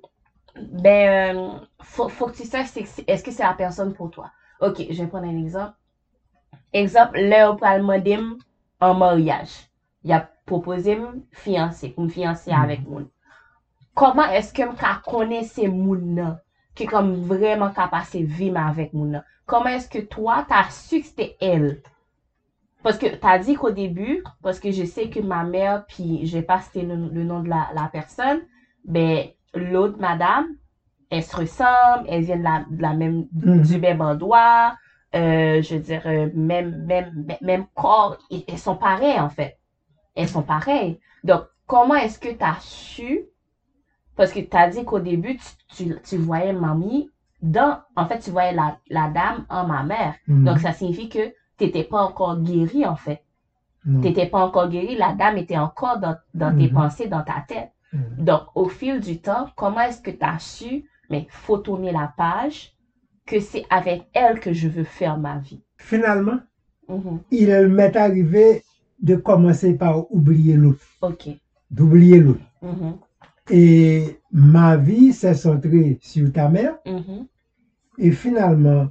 ben, 0.57 1.37
euh, 1.37 1.59
faut, 1.81 2.09
faut 2.09 2.27
que 2.27 2.37
tu 2.37 2.45
saches 2.45 2.69
est-ce 3.07 3.23
que 3.23 3.31
c'est 3.31 3.43
la 3.43 3.53
personne 3.53 3.93
pour 3.93 4.11
toi? 4.11 4.31
Ok, 4.61 4.83
je 4.89 5.03
vais 5.03 5.07
prendre 5.07 5.27
un 5.27 5.37
exemple. 5.37 5.73
Exemple, 6.73 7.19
on 7.19 7.55
parle 7.55 7.81
demander 7.81 8.19
en 8.79 8.93
mariage. 8.95 9.67
Il 10.03 10.11
a 10.11 10.27
proposé 10.49 10.95
me 10.95 11.09
fiancé, 11.31 11.89
pour 11.89 12.03
me 12.05 12.09
fiancer 12.09 12.51
Mhm. 12.51 12.61
avec 12.65 12.81
moi. 12.91 13.01
Comment 13.95 14.29
est-ce 14.35 14.53
que 14.53 14.63
je 14.63 15.11
connais 15.11 15.43
ces 15.43 15.65
gens 15.67 16.37
qui 16.75 16.85
comme 16.85 17.13
vraiment 17.33 17.71
capable 17.71 18.05
de 18.13 18.19
vivre 18.39 18.59
avec 18.59 18.93
moi? 18.93 19.21
Comment 19.45 19.69
est-ce 19.75 19.89
que 19.89 19.99
toi, 19.99 20.45
tu 20.47 20.53
as 20.53 20.69
su 20.71 20.99
que 21.01 21.07
c'était 21.07 21.35
elle? 21.41 21.81
Parce 22.83 22.97
que 22.97 23.07
tu 23.07 23.27
as 23.27 23.39
dit 23.39 23.55
qu'au 23.55 23.71
début, 23.71 24.23
parce 24.41 24.59
que 24.59 24.71
je 24.71 24.85
sais 24.85 25.09
que 25.09 25.19
ma 25.19 25.43
mère, 25.43 25.83
puis 25.87 26.25
je 26.25 26.37
vais 26.37 26.43
pas 26.43 26.61
le, 26.75 27.09
le 27.17 27.23
nom 27.23 27.41
de 27.41 27.49
la, 27.49 27.67
la 27.73 27.89
personne, 27.89 28.39
ben, 28.85 29.27
l'autre 29.53 29.97
madame, 29.99 30.45
elle 31.11 31.23
se 31.23 31.35
ressemble, 31.35 32.05
elle 32.07 32.23
vient 32.23 32.37
de 32.37 32.81
la, 32.81 32.93
même, 32.93 33.25
Mhm. 33.33 33.61
du 33.61 33.77
même 33.79 34.01
endroit, 34.01 34.75
euh, 35.15 35.61
je 35.61 35.75
veux 35.75 35.81
dire, 35.81 36.03
euh, 36.05 36.29
même, 36.33 36.85
même, 36.85 37.11
même- 37.41 37.65
corps, 37.75 38.17
ils- 38.29 38.45
elles 38.47 38.57
sont 38.59 38.77
pareilles 38.77 39.19
en 39.19 39.29
fait. 39.29 39.58
Elles 40.15 40.27
sont 40.29 40.43
pareilles. 40.43 40.99
Donc, 41.23 41.43
comment 41.67 41.95
est-ce 41.95 42.19
que 42.19 42.29
tu 42.29 42.43
as 42.43 42.57
su, 42.59 43.21
parce 44.15 44.31
que 44.31 44.39
tu 44.39 44.57
as 44.57 44.69
dit 44.69 44.83
qu'au 44.85 44.99
début, 44.99 45.37
tu, 45.37 45.85
tu, 45.87 45.95
tu 46.03 46.17
voyais 46.17 46.53
mamie 46.53 47.09
dans, 47.41 47.79
en 47.95 48.05
fait, 48.05 48.19
tu 48.19 48.31
voyais 48.31 48.53
la, 48.53 48.77
la 48.89 49.09
dame 49.09 49.45
en 49.49 49.65
ma 49.65 49.83
mère. 49.83 50.15
Mhm. 50.27 50.43
Donc, 50.45 50.59
ça 50.59 50.73
signifie 50.73 51.09
que 51.09 51.29
tu 51.57 51.65
n'étais 51.65 51.83
pas 51.85 52.01
encore 52.01 52.41
guéri 52.41 52.85
en 52.85 52.95
fait. 52.95 53.21
Tu 53.85 53.91
n'étais 53.91 54.25
pas 54.27 54.39
encore 54.39 54.67
guéri, 54.69 54.95
la 54.95 55.13
dame 55.13 55.37
était 55.37 55.57
encore 55.57 55.99
dans, 55.99 56.15
dans 56.33 56.55
tes 56.55 56.67
Mhm. 56.67 56.73
pensées, 56.73 57.07
dans 57.07 57.23
ta 57.23 57.43
tête. 57.47 57.69
Mhm. 57.93 58.25
Donc, 58.25 58.41
au 58.55 58.67
fil 58.67 58.99
du 58.99 59.21
temps, 59.21 59.47
comment 59.55 59.81
est-ce 59.81 60.01
que 60.01 60.11
tu 60.11 60.21
as 60.23 60.37
su, 60.39 60.85
mais 61.09 61.27
faut 61.29 61.57
tourner 61.57 61.91
la 61.93 62.13
page, 62.17 62.73
que 63.25 63.39
c'est 63.39 63.65
avec 63.69 64.03
elle 64.13 64.39
que 64.41 64.51
je 64.53 64.67
veux 64.67 64.83
faire 64.83 65.17
ma 65.17 65.37
vie? 65.37 65.63
Finalement, 65.77 66.39
il 67.31 67.67
m'est 67.67 67.95
arrivé 67.95 68.63
de 69.01 69.15
commencer 69.15 69.73
par 69.75 70.11
oublier 70.11 70.55
l'autre, 70.55 70.85
Ok. 71.01 71.29
d'oublier 71.71 72.19
l'autre. 72.19 72.45
Mhm. 72.61 72.97
Et 73.51 74.19
ma 74.31 74.77
vie 74.77 75.13
s'est 75.13 75.33
centrée 75.33 75.97
sur 76.01 76.31
ta 76.31 76.49
mère. 76.49 76.75
Mhm. 76.85 77.25
Et 77.97 78.11
finalement, 78.11 78.87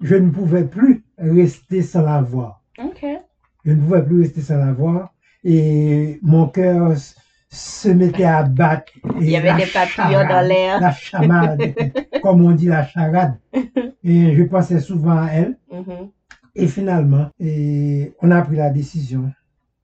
je 0.00 0.16
ne 0.16 0.30
pouvais 0.30 0.64
plus 0.64 1.04
rester 1.18 1.82
sans 1.82 2.02
la 2.02 2.20
voir. 2.22 2.62
Je 3.64 3.70
ne 3.72 3.80
pouvais 3.80 4.04
plus 4.04 4.22
rester 4.22 4.40
sans 4.40 4.56
la 4.58 4.72
voir. 4.72 5.14
Et 5.44 6.18
mon 6.22 6.48
cœur 6.48 6.92
se 7.48 7.88
mettait 7.90 8.24
à 8.24 8.42
battre. 8.42 8.92
Et 9.20 9.24
Il 9.24 9.30
y 9.30 9.36
avait 9.36 9.54
des 9.64 9.70
papillons 9.70 10.26
dans 10.28 10.46
l'air. 10.46 10.80
La 10.80 10.92
chamade, 10.92 11.74
comme 12.22 12.44
on 12.44 12.52
dit, 12.52 12.66
la 12.66 12.84
charade. 12.86 13.38
Et 14.04 14.34
je 14.34 14.42
pensais 14.44 14.80
souvent 14.80 15.18
à 15.18 15.28
elle. 15.32 15.58
Mhm. 15.70 16.10
Et 16.54 16.66
finalement, 16.68 17.30
et 17.40 18.12
on 18.20 18.30
a 18.30 18.42
pris 18.42 18.56
la 18.56 18.70
décision 18.70 19.32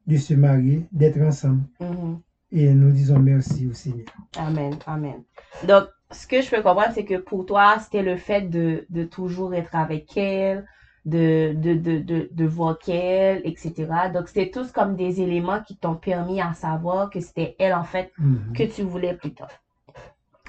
de 0.06 0.16
se 0.16 0.34
marier, 0.34 0.86
d'être 0.92 1.20
ensemble. 1.20 1.62
Mhm. 1.80 2.20
Et 2.50 2.72
nous 2.72 2.90
disons 2.92 3.18
merci 3.18 3.66
au 3.66 3.72
Seigneur. 3.74 4.06
Amen, 4.38 4.74
amen. 4.86 5.22
Donc, 5.66 5.84
ce 6.10 6.26
que 6.26 6.40
je 6.40 6.48
peux 6.50 6.62
comprendre, 6.62 6.92
c'est 6.94 7.04
que 7.04 7.18
pour 7.18 7.44
toi, 7.44 7.76
c'était 7.78 8.02
le 8.02 8.16
fait 8.16 8.42
de, 8.42 8.86
de 8.88 9.04
toujours 9.04 9.54
être 9.54 9.74
avec 9.74 10.16
elle, 10.16 10.66
de, 11.04 11.52
de, 11.54 11.74
de, 11.74 11.98
de, 11.98 12.28
de 12.32 12.44
voir 12.46 12.78
qu'elle, 12.78 13.42
etc. 13.44 13.86
Donc, 14.14 14.28
c'était 14.28 14.50
tous 14.50 14.72
comme 14.72 14.96
des 14.96 15.20
éléments 15.20 15.62
qui 15.62 15.76
t'ont 15.76 15.94
permis 15.94 16.40
à 16.40 16.54
savoir 16.54 17.10
que 17.10 17.20
c'était 17.20 17.54
elle, 17.58 17.74
en 17.74 17.84
fait, 17.84 18.12
Mhm. 18.18 18.52
que 18.54 18.62
tu 18.64 18.82
voulais 18.82 19.14
plus 19.14 19.32
tard. 19.34 19.50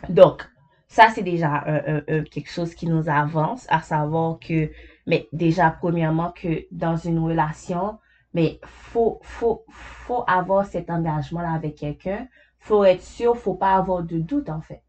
Donc, 0.09 0.47
ça, 0.87 1.09
c'est 1.13 1.23
déjà 1.23 1.63
euh, 1.67 1.81
euh, 1.87 2.01
euh, 2.09 2.23
quelque 2.23 2.49
chose 2.49 2.73
qui 2.75 2.87
nous 2.87 3.09
avance, 3.09 3.65
à 3.69 3.81
savoir 3.81 4.39
que, 4.39 4.69
mais 5.09 5.29
déjà, 5.33 5.71
premièrement, 5.71 6.31
que 6.33 6.67
dans 6.71 6.97
une 6.97 7.19
relation, 7.19 7.99
mais 8.33 8.61
faut, 8.65 9.19
faut, 9.23 9.65
faut 9.69 10.23
avoir 10.27 10.65
cet 10.67 10.91
engagement-là 10.91 11.53
avec 11.53 11.75
quelqu'un. 11.77 12.29
Faut 12.59 12.85
être 12.85 13.03
sûr, 13.03 13.37
faut 13.37 13.55
pas 13.55 13.75
avoir 13.75 14.03
de 14.03 14.19
doute, 14.19 14.49
en 14.49 14.61
fait. 14.61 14.83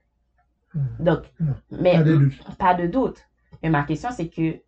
Mhm. 0.75 0.99
Donc, 1.01 1.35
Non, 1.41 1.55
mais 1.71 1.95
Pas 1.95 2.05
de 2.05 2.17
doute. 2.17 2.45
pas 2.59 2.75
de 2.75 2.87
doute. 2.89 3.23
Mais 3.63 3.71
ma 3.71 3.85
question, 3.85 4.11
c'est 4.13 4.29
que 4.31 4.61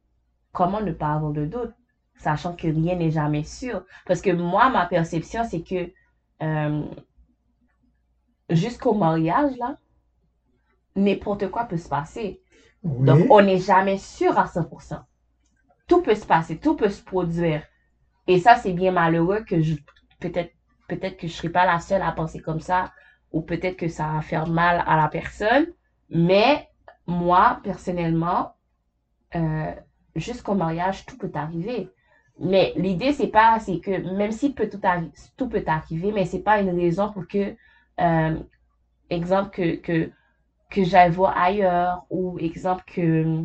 comment 0.53 0.81
ne 0.83 0.93
pas 0.93 1.15
avoir 1.15 1.33
de 1.33 1.47
doute, 1.47 1.75
sachant 2.17 2.55
que 2.57 2.69
rien 2.69 2.97
n'est 2.97 3.13
jamais 3.13 3.45
sûr? 3.45 3.85
Parce 4.07 4.23
que 4.23 4.31
moi, 4.33 4.71
ma 4.71 4.87
perception, 4.87 5.45
c'est 5.45 5.63
que 5.63 5.93
euh, 6.43 6.85
jusqu'au 8.51 8.95
mariage, 8.95 9.57
là, 9.59 9.79
n'importe 10.97 11.51
quoi 11.51 11.65
peut 11.67 11.77
se 11.79 11.89
passer. 11.89 12.43
Oui. 12.85 13.07
Donc, 13.07 13.27
on 13.31 13.43
n'est 13.43 13.59
jamais 13.61 13.99
sûr 13.99 14.39
à 14.39 14.47
100%. 14.47 15.05
Tout 15.93 16.01
peut 16.01 16.15
se 16.15 16.25
passer, 16.25 16.57
tout 16.57 16.75
peut 16.75 16.89
se 16.89 17.03
produire. 17.03 17.65
Et 18.27 18.39
ça, 18.39 18.57
c'est 18.57 18.73
bien 18.73 18.93
malheureux 18.93 19.45
que 19.45 19.61
je, 19.61 19.75
peut-être, 20.21 20.55
peut-être 20.89 21.19
que 21.19 21.27
je 21.27 21.35
serai 21.35 21.51
pas 21.51 21.67
la 21.67 21.81
seule 21.81 22.01
à 22.01 22.13
penser 22.13 22.41
comme 22.41 22.61
ça, 22.61 22.93
ou 23.31 23.43
peut-être 23.43 23.77
que 23.77 23.89
ça 23.89 24.07
va 24.07 24.23
faire 24.23 24.47
mal 24.47 24.83
à 24.87 24.97
la 24.97 25.09
personne. 25.09 25.67
Mais, 26.09 26.67
moi, 27.07 27.61
personnellement, 27.63 28.55
euh, 29.35 29.75
jusqu'au 30.17 30.55
mariage, 30.55 31.05
tout 31.05 31.19
peut 31.19 31.31
arriver. 31.35 31.91
Mais 32.41 32.73
l'idée, 32.77 33.13
c'est 33.13 33.27
pas, 33.27 33.59
c'est 33.61 33.81
que 33.81 33.91
même 34.17 34.33
si 34.33 34.55
peut 34.55 34.71
tout, 34.71 34.81
tout 35.37 35.51
peut 35.51 35.65
arriver, 35.67 36.11
mais 36.11 36.25
c'est 36.25 36.43
pas 36.43 36.63
une 36.63 36.75
raison 36.75 37.13
pour 37.13 37.29
que, 37.29 37.55
euh, 38.01 38.39
exemple, 39.11 39.51
que, 39.51 39.77
que, 39.77 40.11
que 40.71 40.85
j'aille 40.85 41.11
voir 41.11 41.37
ailleurs, 41.37 42.07
ou 42.09 42.39
exemple 42.39 42.83
que, 42.87 43.45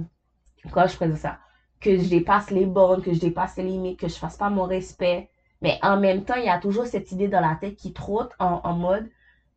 quand 0.71 0.87
je 0.87 0.95
faisais 0.95 1.17
ça, 1.17 1.39
que 1.81 1.97
je 1.97 2.09
dépasse 2.09 2.51
les 2.51 2.65
bornes, 2.65 3.01
que 3.01 3.13
je 3.13 3.19
dépasse 3.19 3.57
les 3.57 3.63
limites, 3.63 3.99
que 3.99 4.07
je 4.07 4.15
fasse 4.15 4.37
pas 4.37 4.49
mon 4.49 4.63
respect. 4.65 5.29
Mais 5.61 5.79
en 5.81 5.99
même 5.99 6.23
temps, 6.23 6.35
il 6.35 6.45
y 6.45 6.49
a 6.49 6.59
toujours 6.59 6.85
cette 6.85 7.11
idée 7.11 7.27
dans 7.27 7.41
la 7.41 7.55
tête 7.59 7.75
qui 7.75 7.93
trotte 7.93 8.31
en, 8.39 8.61
en 8.63 8.73
mode, 8.75 9.07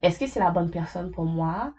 est-ce 0.02 0.18
que 0.18 0.26
c'est 0.26 0.40
la 0.40 0.50
bonne 0.50 0.70
personne 0.70 1.10
pour 1.10 1.24
moi? 1.26 1.72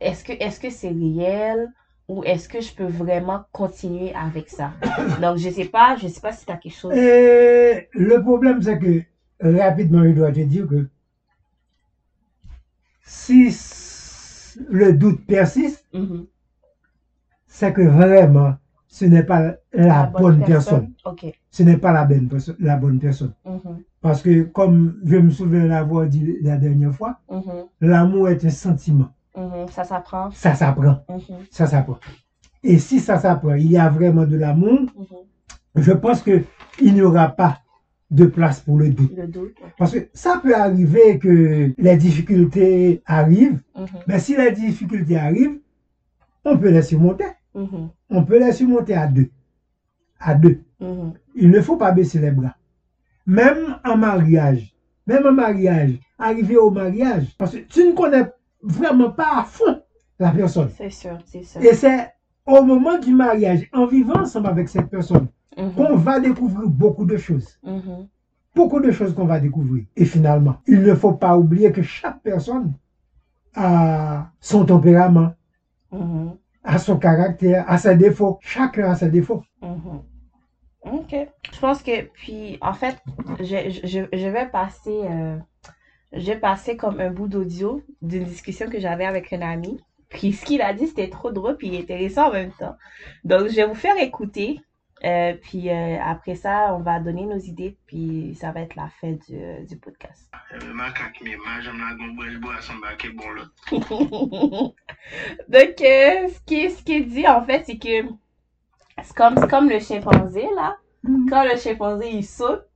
Est-ce 0.00 0.24
que, 0.24 0.32
est-ce 0.32 0.60
que 0.60 0.70
c'est 0.70 0.88
réel? 0.90 1.70
Ou 2.08 2.22
est-ce 2.24 2.48
que 2.48 2.60
je 2.60 2.74
peux 2.74 2.84
vraiment 2.86 3.44
continuer 3.52 4.14
avec 4.14 4.48
ça? 4.50 4.72
Donc, 5.22 5.38
je 5.38 5.48
sais 5.50 5.64
pas, 5.66 5.96
je 5.96 6.08
sais 6.08 6.20
pas 6.20 6.32
si 6.32 6.44
tu 6.46 6.52
as 6.52 6.56
quelque 6.58 6.76
chose. 6.76 6.92
Le 6.94 8.18
problème, 8.20 8.60
c'est 8.62 8.78
que, 8.78 9.02
rapidement, 9.40 10.04
je 10.04 10.10
dois 10.10 10.32
te 10.32 10.40
dire 10.40 10.66
que 10.68 10.86
si 13.04 13.50
le 14.68 14.92
doute 14.92 15.24
persiste, 15.26 15.84
Mhm. 15.92 16.26
c'est 17.46 17.72
que 17.72 17.80
vraiment, 17.80 18.56
ce 18.94 19.06
n'est 19.06 19.24
pas 19.24 19.56
la, 19.72 20.06
bonne, 20.06 20.44
personne. 20.44 20.92
Ce 21.50 21.64
n'est 21.64 21.78
pas 21.78 21.92
la 21.92 22.04
bonne, 22.04 22.28
la 22.60 22.76
bonne 22.76 23.00
personne. 23.00 23.32
Mhm. 23.44 23.82
Parce 24.00 24.22
que, 24.22 24.42
comme 24.42 25.00
je 25.04 25.16
me 25.16 25.30
souviens 25.30 25.66
l'avoir 25.66 26.06
dit 26.06 26.36
la 26.42 26.56
dernière 26.56 26.94
fois, 26.94 27.18
Mhm. 27.28 27.42
l'amour 27.80 28.28
est 28.28 28.44
un 28.44 28.50
sentiment. 28.50 29.08
Mhm. 29.36 29.66
Ça 29.68 29.82
s'apprend. 29.82 30.30
Ça 30.30 30.54
s'apprend. 30.54 31.04
Ça 31.50 31.66
s'apprend. 31.66 31.98
Et 32.62 32.78
si 32.78 33.00
ça 33.00 33.18
s'apprend, 33.18 33.54
il 33.54 33.68
y 33.72 33.76
a 33.76 33.88
vraiment 33.88 34.26
de 34.26 34.36
l'amour, 34.36 34.78
je 35.74 35.90
pense 35.90 36.22
que 36.22 36.44
il 36.80 36.94
n'y 36.94 37.02
aura 37.02 37.30
pas 37.30 37.58
de 38.12 38.26
place 38.26 38.60
pour 38.60 38.78
le 38.78 38.90
doute. 38.90 39.10
Le 39.16 39.26
doute. 39.26 39.56
Parce 39.76 39.90
que 39.90 40.08
ça 40.12 40.38
peut 40.40 40.54
arriver 40.54 41.18
que 41.18 41.74
les 41.76 41.96
difficultés 41.96 43.02
arrivent, 43.06 43.60
mais 44.06 44.20
si 44.20 44.36
les 44.36 44.52
difficultés 44.52 45.16
arrivent, 45.16 45.58
on 46.44 46.56
peut 46.56 46.70
les 46.70 46.82
surmonter. 46.82 47.24
On 48.16 48.24
peut 48.24 48.38
les 48.38 48.52
surmonter 48.52 48.94
à 48.94 49.06
deux. 49.08 49.28
À 50.20 50.34
deux. 50.34 50.60
Mhm. 50.80 51.14
Il 51.34 51.50
ne 51.50 51.60
faut 51.60 51.76
pas 51.76 51.90
baisser 51.90 52.20
les 52.20 52.30
bras. 52.30 52.54
Même 53.26 53.76
en 53.84 53.96
mariage, 53.96 54.74
même 55.06 55.26
en 55.26 55.32
mariage, 55.32 55.98
arriver 56.18 56.56
au 56.56 56.70
mariage, 56.70 57.34
parce 57.36 57.52
que 57.52 57.58
tu 57.58 57.84
ne 57.88 57.92
connais 57.92 58.30
vraiment 58.62 59.10
pas 59.10 59.40
à 59.40 59.44
fond 59.44 59.82
la 60.20 60.30
personne. 60.30 60.70
C'est 60.76 60.90
sûr, 60.90 61.18
c'est 61.26 61.42
sûr. 61.42 61.60
Et 61.60 61.74
c'est 61.74 62.12
au 62.46 62.62
moment 62.62 62.98
du 62.98 63.12
mariage, 63.12 63.68
en 63.72 63.86
vivant 63.86 64.20
ensemble 64.20 64.46
avec 64.46 64.68
cette 64.68 64.88
personne, 64.88 65.26
Mhm. 65.56 65.72
qu'on 65.74 65.96
va 65.96 66.20
découvrir 66.20 66.68
beaucoup 66.68 67.04
de 67.06 67.16
choses. 67.16 67.58
Mhm. 67.64 68.06
Beaucoup 68.54 68.78
de 68.80 68.92
choses 68.92 69.12
qu'on 69.14 69.24
va 69.24 69.40
découvrir. 69.40 69.84
Et 69.96 70.04
finalement, 70.04 70.56
il 70.68 70.82
ne 70.82 70.94
faut 70.94 71.14
pas 71.14 71.36
oublier 71.36 71.72
que 71.72 71.82
chaque 71.82 72.20
personne 72.22 72.74
a 73.56 74.28
son 74.40 74.64
tempérament, 74.64 75.32
A 76.64 76.78
son 76.78 76.98
caractère, 76.98 77.64
a 77.68 77.78
ses 77.78 77.96
défauts. 77.96 78.38
Chacun 78.40 78.90
a 78.90 78.96
ses 78.96 79.10
défauts. 79.10 79.42
Mhm. 79.62 80.02
Ok. 80.84 81.14
Je 81.52 81.60
pense 81.60 81.82
que, 81.82 82.02
puis, 82.02 82.58
en 82.60 82.72
fait, 82.72 82.96
je, 83.40 84.28
vais 84.28 84.46
passer, 84.46 85.00
euh, 85.04 85.36
je 86.12 86.32
vais 86.32 86.76
comme 86.76 87.00
un 87.00 87.10
bout 87.10 87.28
d'audio 87.28 87.82
d'une 88.02 88.24
discussion 88.24 88.68
que 88.68 88.80
j'avais 88.80 89.06
avec 89.06 89.32
un 89.32 89.42
ami. 89.42 89.80
Puis, 90.08 90.32
ce 90.32 90.44
qu'il 90.44 90.62
a 90.62 90.72
dit, 90.72 90.86
c'était 90.86 91.08
trop 91.10 91.32
drôle, 91.32 91.56
puis 91.56 91.76
intéressant 91.76 92.28
en 92.28 92.32
même 92.32 92.52
temps. 92.52 92.76
Donc, 93.24 93.48
je 93.48 93.56
vais 93.56 93.66
vous 93.66 93.74
faire 93.74 93.96
écouter. 93.98 94.60
Euh, 95.04 95.34
puis, 95.34 95.70
euh, 95.70 95.98
après 96.02 96.34
ça, 96.34 96.74
on 96.74 96.80
va 96.80 96.98
donner 96.98 97.26
nos 97.26 97.38
idées, 97.38 97.76
puis 97.86 98.34
ça 98.40 98.52
va 98.52 98.60
être 98.60 98.74
la 98.74 98.88
fin 99.00 99.12
du, 99.12 99.34
euh, 99.34 99.64
du 99.64 99.76
podcast. 99.76 100.30
Lot. 103.34 103.70
Donc, 105.48 105.80
euh, 105.80 106.28
ce 106.28 106.40
qui, 106.46 106.70
ce 106.70 106.82
qui 106.82 106.94
est 106.94 107.00
dit, 107.04 107.28
en 107.28 107.44
fait, 107.44 107.64
c'est 107.66 107.78
que 107.78 108.08
c'est 109.02 109.14
comme, 109.14 109.36
c'est 109.36 109.50
comme 109.50 109.68
le 109.68 109.78
chimpanzé, 109.78 110.46
là. 110.56 110.76
Quand 111.28 111.44
le 111.44 111.58
chimpanzé, 111.58 112.10
il 112.10 112.24
saute, 112.24 112.66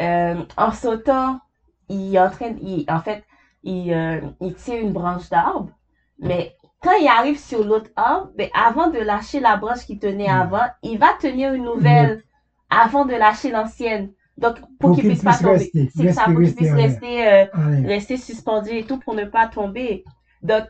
euh, 0.00 0.42
en 0.56 0.72
sautant, 0.72 1.40
il 1.88 2.16
est 2.16 2.18
en 2.18 2.30
train, 2.30 2.56
il, 2.60 2.84
en 2.88 3.00
fait, 3.00 3.24
il, 3.62 3.92
euh, 3.92 4.20
il 4.40 4.54
tire 4.54 4.80
une 4.80 4.92
branche 4.92 5.28
d'arbre, 5.28 5.70
mais 6.18 6.56
quand 6.80 6.96
il 7.00 7.08
arrive 7.08 7.38
sur 7.38 7.64
l'autre 7.64 7.90
arbre, 7.96 8.30
ben, 8.36 8.48
avant 8.54 8.88
de 8.88 8.98
lâcher 8.98 9.40
la 9.40 9.56
branche 9.56 9.84
qu'il 9.86 9.98
tenait 9.98 10.28
Mm. 10.28 10.40
avant, 10.40 10.66
il 10.82 10.98
va 10.98 11.14
tenir 11.20 11.52
une 11.52 11.64
nouvelle 11.64 12.22
avant 12.70 13.04
de 13.04 13.14
lâcher 13.14 13.50
l'ancienne. 13.50 14.12
Donc, 14.36 14.60
pour, 14.60 14.68
Pour 14.78 14.94
qu'il 14.94 15.02
qu'il 15.04 15.10
puisse 15.10 15.22
pas 15.24 15.30
puisse 15.32 15.72
tomber. 15.72 15.90
C'est 15.96 16.12
ça, 16.12 16.24
pour 16.24 16.40
qu'il 16.40 16.54
puisse 16.54 16.72
rester 16.72 17.26
euh, 17.26 17.44
rester 17.84 18.16
suspendu 18.16 18.70
et 18.70 18.84
tout 18.84 18.98
pour 18.98 19.14
ne 19.14 19.24
pas 19.24 19.48
tomber. 19.48 20.04
Donc, 20.42 20.64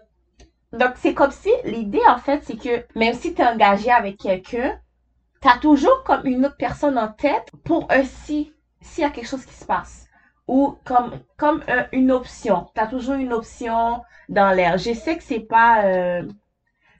donc 0.72 0.92
c'est 0.96 1.12
comme 1.14 1.30
si 1.30 1.50
l'idée, 1.64 2.00
en 2.08 2.18
fait, 2.18 2.42
c'est 2.44 2.56
que 2.56 2.86
même 2.98 3.14
si 3.14 3.34
tu 3.34 3.42
es 3.42 3.46
engagé 3.46 3.90
avec 3.90 4.16
quelqu'un, 4.18 4.78
tu 5.42 5.48
as 5.48 5.58
toujours 5.58 6.02
comme 6.04 6.26
une 6.26 6.46
autre 6.46 6.56
personne 6.56 6.96
en 6.98 7.08
tête 7.08 7.50
pour 7.64 7.86
un 7.90 8.04
si, 8.04 8.52
s'il 8.80 9.02
y 9.02 9.06
a 9.06 9.10
quelque 9.10 9.28
chose 9.28 9.44
qui 9.44 9.54
se 9.54 9.66
passe. 9.66 10.07
Ou 10.48 10.76
comme, 10.84 11.12
comme 11.38 11.62
un- 11.68 11.86
une 11.92 12.12
option. 12.12 12.66
Tu 12.74 12.80
as 12.80 12.88
toujours 12.88 13.14
une 13.16 13.32
option 13.34 14.02
dans 14.28 14.50
l'air. 14.56 14.78
Je 14.78 14.92
sais 14.94 15.16
que 15.16 15.22
c'est 15.24 15.40
pas, 15.40 15.84
euh, 15.84 16.24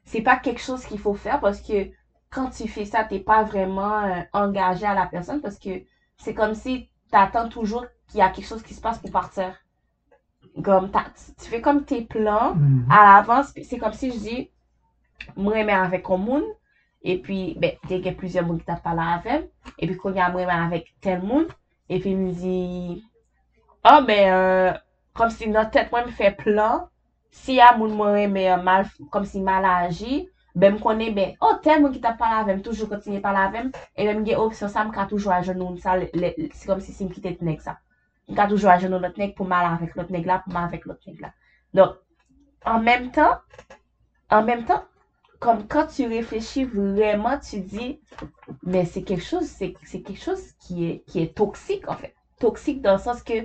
c'est 0.05 0.23
pas 0.23 0.37
quelque 0.37 0.61
chose 0.61 0.85
qu'il 0.85 0.99
faut 0.99 1.15
faire 1.15 1.41
parce 1.41 1.61
que 1.61 1.89
quand 2.31 2.51
tu 2.51 2.69
fais 2.69 2.85
ça, 2.85 3.05
t'es 3.05 3.21
pas 3.21 3.43
vraiment 3.45 4.03
euh, 4.05 4.23
engagé 4.33 4.87
à 4.87 4.95
la 4.95 5.07
personne 5.07 5.41
parce 5.41 5.59
que 5.59 5.83
c'est 6.19 6.35
comme 6.35 6.55
si 6.55 6.89
tu 7.11 7.17
attends 7.19 7.49
toujours 7.49 7.87
qu'il 8.09 8.21
y 8.21 8.23
a 8.23 8.31
quelque 8.31 8.47
chose 8.47 8.63
qui 8.63 8.75
se 8.75 8.81
passe 8.81 8.99
pour 8.99 9.11
partir. 9.11 9.55
Comme 10.65 10.91
tu 10.91 11.49
fais 11.51 11.61
comme 11.61 11.85
tes 11.85 12.03
plans 12.03 12.55
Mhm. 12.55 12.87
à 12.91 13.05
l'avance, 13.05 13.51
puis 13.53 13.65
c'est 13.65 13.79
comme 13.79 13.93
si 13.93 14.11
je 14.13 14.19
dis, 14.19 14.51
moi, 15.37 15.57
avec 15.57 16.11
un 16.11 16.17
monde, 16.19 16.45
e 17.05 17.17
pi, 17.25 17.55
be, 17.57 17.69
te 17.89 17.99
gen 18.03 18.15
plizye 18.19 18.43
moun 18.43 18.59
ki 18.61 18.65
tap 18.67 18.81
pala 18.85 19.05
avem, 19.17 19.45
e 19.79 19.87
pi 19.89 19.95
kon 20.01 20.17
ya 20.19 20.29
mwen 20.33 20.51
avèk 20.51 20.89
tel 21.05 21.21
moun, 21.23 21.47
e 21.89 21.99
pi 22.03 22.15
mi 22.19 22.33
di, 22.35 22.57
oh, 22.99 23.08
Ah, 23.85 23.99
euh, 23.99 23.99
a, 23.99 24.01
men, 24.01 24.79
kom 25.19 25.31
si 25.31 25.47
nan 25.51 25.69
tet 25.71 25.93
mwen 25.93 26.09
mi 26.09 26.14
fè 26.14 26.33
plan, 26.38 26.88
si 27.31 27.59
ya 27.59 27.69
moun 27.77 27.95
mwen 27.95 28.17
reme 28.17 28.43
euh, 28.51 28.62
mal, 28.62 28.87
kom 29.14 29.27
si 29.27 29.41
mal 29.45 29.67
aji, 29.69 30.25
ben 30.59 30.75
m 30.75 30.81
konen 30.83 31.14
ben, 31.14 31.37
oh, 31.41 31.61
tel 31.62 31.81
moun 31.83 31.95
ki 31.95 32.03
ta 32.03 32.17
pala 32.19 32.41
avem, 32.43 32.59
toujou 32.64 32.91
kontinye 32.91 33.21
pala 33.23 33.45
avem, 33.47 33.71
e 33.95 34.07
ben 34.09 34.19
m 34.19 34.27
gen 34.27 34.43
opsyon 34.43 34.73
sa 34.73 34.83
m 34.87 34.91
ka 34.95 35.07
toujou 35.11 35.31
a 35.35 35.38
jenou 35.47 35.79
sa, 35.79 35.95
le, 36.01 36.11
le, 36.19 36.33
si 36.59 36.67
kom 36.67 36.83
si 36.83 36.95
si 36.97 37.07
m 37.07 37.12
kite 37.14 37.37
tnek 37.38 37.62
sa. 37.62 37.77
M 38.27 38.35
ka 38.38 38.49
toujou 38.51 38.73
a 38.73 38.77
jenou 38.83 38.99
lot 39.03 39.19
nek 39.21 39.37
pou 39.38 39.47
mal 39.49 39.71
avèk 39.71 39.95
lot 40.01 40.11
nek 40.14 40.27
la, 40.27 40.41
pou 40.43 40.57
mal 40.57 40.67
avèk 40.67 40.87
lot 40.91 41.07
nek 41.07 41.23
la. 41.23 41.33
Don, 41.79 41.95
an 42.67 42.83
menm 42.83 43.12
tan, 43.14 43.38
an 44.35 44.47
menm 44.51 44.67
tan, 44.67 44.83
kom 45.38 45.62
kan 45.71 45.87
tu 45.95 46.11
reflechi 46.11 46.67
vreman, 46.75 47.38
tu 47.47 47.62
di, 47.62 47.93
men 48.67 48.91
se 48.91 49.07
kek 49.07 49.23
chos, 49.23 49.55
se 49.55 49.71
kek 50.03 50.19
chos 50.19 50.51
ki 50.67 50.97
e 51.14 51.29
toksik, 51.38 51.87
en 51.87 51.95
fè. 51.95 52.09
Fait. 52.09 52.14
Toksik 52.38 52.83
dan 52.85 53.01
sens 53.03 53.23
ke, 53.27 53.43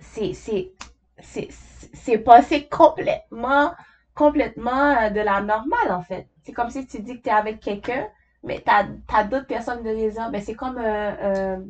se, 0.00 0.32
se, 0.34 1.46
se 1.94 2.18
pase 2.24 2.64
kompletman, 2.68 3.74
kompletman 4.14 5.12
de 5.14 5.20
la 5.24 5.40
normal, 5.40 5.92
en 5.92 6.02
fait. 6.02 6.26
Se 6.46 6.54
kom 6.56 6.70
si 6.72 6.86
tu 6.88 7.02
di 7.04 7.18
ke 7.18 7.28
te 7.28 7.34
avek 7.36 7.60
keken, 7.64 8.08
men 8.48 8.64
ta, 8.64 8.82
ta 9.08 9.22
dot 9.28 9.46
person 9.48 9.82
de 9.84 9.94
rezon, 9.96 10.32
men 10.32 10.42
se 10.44 10.56
kom 10.58 10.78
un 10.80 11.68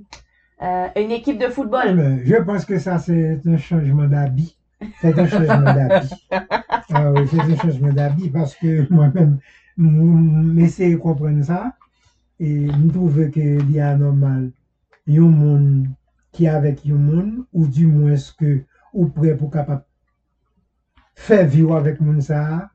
ekip 1.17 1.41
de 1.41 1.51
foutbol. 1.51 1.95
Je 2.25 2.43
pense 2.47 2.65
que 2.65 2.79
sa 2.79 2.99
se 2.99 3.39
un 3.49 3.59
chanjman 3.59 4.09
d'abi. 4.09 4.57
C'est 5.01 5.19
un 5.19 5.27
changement 5.27 5.75
d'habit. 5.75 6.27
Ah 6.93 7.13
oui, 7.13 7.21
c'est 7.31 7.41
un 7.41 7.57
changement 7.57 7.93
d'habit 7.93 8.31
parce 8.31 8.57
que 8.57 8.93
moi-même, 8.93 9.39
m'essaye 9.77 10.93
de 10.93 10.97
comprendre 10.97 11.45
ça 11.45 11.73
et 12.41 12.67
me 12.67 12.91
trouve 12.91 13.31
que 13.31 13.41
il 13.41 13.71
y 13.71 13.79
a 13.79 13.97
yon 15.07 15.29
monde 15.29 15.87
qui 16.33 16.47
avec 16.47 16.85
yon 16.85 16.99
monde 16.99 17.45
ou 17.53 17.67
du 17.67 17.87
moins 17.87 18.15
que 18.39 18.63
ou 18.93 19.07
prêt 19.07 19.37
pour 19.37 19.51
capable 19.51 19.85
faire 21.15 21.47
vivre 21.47 21.77
avec 21.77 22.01
monde 22.01 22.23
ça 22.23 22.71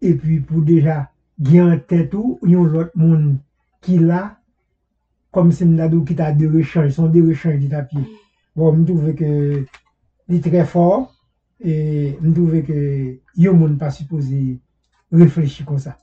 et 0.00 0.14
puis 0.14 0.40
pour 0.40 0.62
déjà 0.62 1.10
gagner 1.38 1.62
en 1.62 1.78
tête 1.78 2.14
ou 2.14 2.38
l'autre 2.42 2.92
monde 2.94 3.38
qui 3.80 3.98
là 3.98 4.38
comme 5.30 5.52
si 5.52 5.64
m'nadou 5.64 6.04
qui 6.04 6.16
t'a 6.16 6.32
des 6.32 6.48
rechanges, 6.48 6.92
sont 6.92 7.08
des 7.08 7.22
rechanges 7.22 7.58
dit 7.58 7.72
à 7.72 7.82
pied. 7.82 8.02
Bon, 8.56 8.72
me 8.72 8.84
trouve 8.84 9.14
que 9.14 9.64
il 10.28 10.34
est 10.34 10.40
très 10.40 10.64
fort 10.64 11.14
E 11.60 12.16
m 12.16 12.32
touve 12.32 12.62
ke 12.64 12.76
yon 13.36 13.58
moun 13.60 13.74
pa 13.80 13.90
suppose 13.92 14.56
reflechi 15.12 15.66
kon 15.68 15.78
sa. 15.78 15.98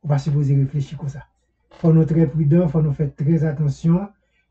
Ou 0.00 0.08
pa 0.08 0.16
suppose 0.18 0.56
reflechi 0.56 0.96
kon 0.96 1.10
sa. 1.12 1.26
Fon 1.82 1.92
nou 1.92 2.08
tre 2.08 2.24
prudent, 2.32 2.70
fon 2.72 2.86
nou 2.86 2.96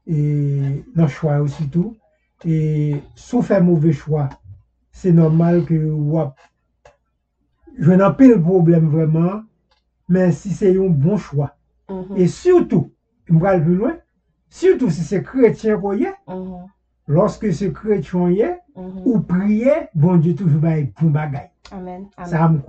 fet 0.06 0.14
trez 0.14 0.22
atensyon, 0.22 0.82
e 0.82 0.84
nan 0.98 1.10
chwa 1.10 1.40
ou 1.42 1.50
sitou. 1.52 1.96
E 2.42 3.02
sou 3.16 3.42
fe 3.46 3.60
mouve 3.62 3.94
chwa, 3.94 4.30
se 4.92 5.12
normal 5.14 5.62
ke 5.68 5.78
wap 6.12 6.40
jwen 7.78 8.02
api 8.02 8.32
l 8.32 8.40
problem 8.42 8.90
vreman, 8.90 9.44
men 10.10 10.34
si 10.34 10.54
se 10.56 10.74
yon 10.74 10.90
bon 10.90 11.22
chwa. 11.22 11.52
E 12.18 12.26
soutou, 12.28 12.90
m 13.30 13.40
pral 13.40 13.62
pou 13.62 13.78
lwen, 13.78 14.00
soutou 14.50 14.90
si 14.90 15.06
se 15.06 15.22
kretyen 15.24 15.78
koye, 15.84 16.16
loske 17.12 17.54
se 17.54 17.70
kretyon 17.76 18.34
ye, 18.34 18.56
Mm-hmm. 18.78 19.04
Ou 19.06 19.20
priye, 19.28 19.74
bon 19.94 20.22
die 20.24 20.36
toujou 20.38 20.62
baye 20.64 20.86
pou 20.96 21.12
bagay. 21.12 21.50
Amen. 21.76 22.08
Sa 22.24 22.46
am 22.48 22.62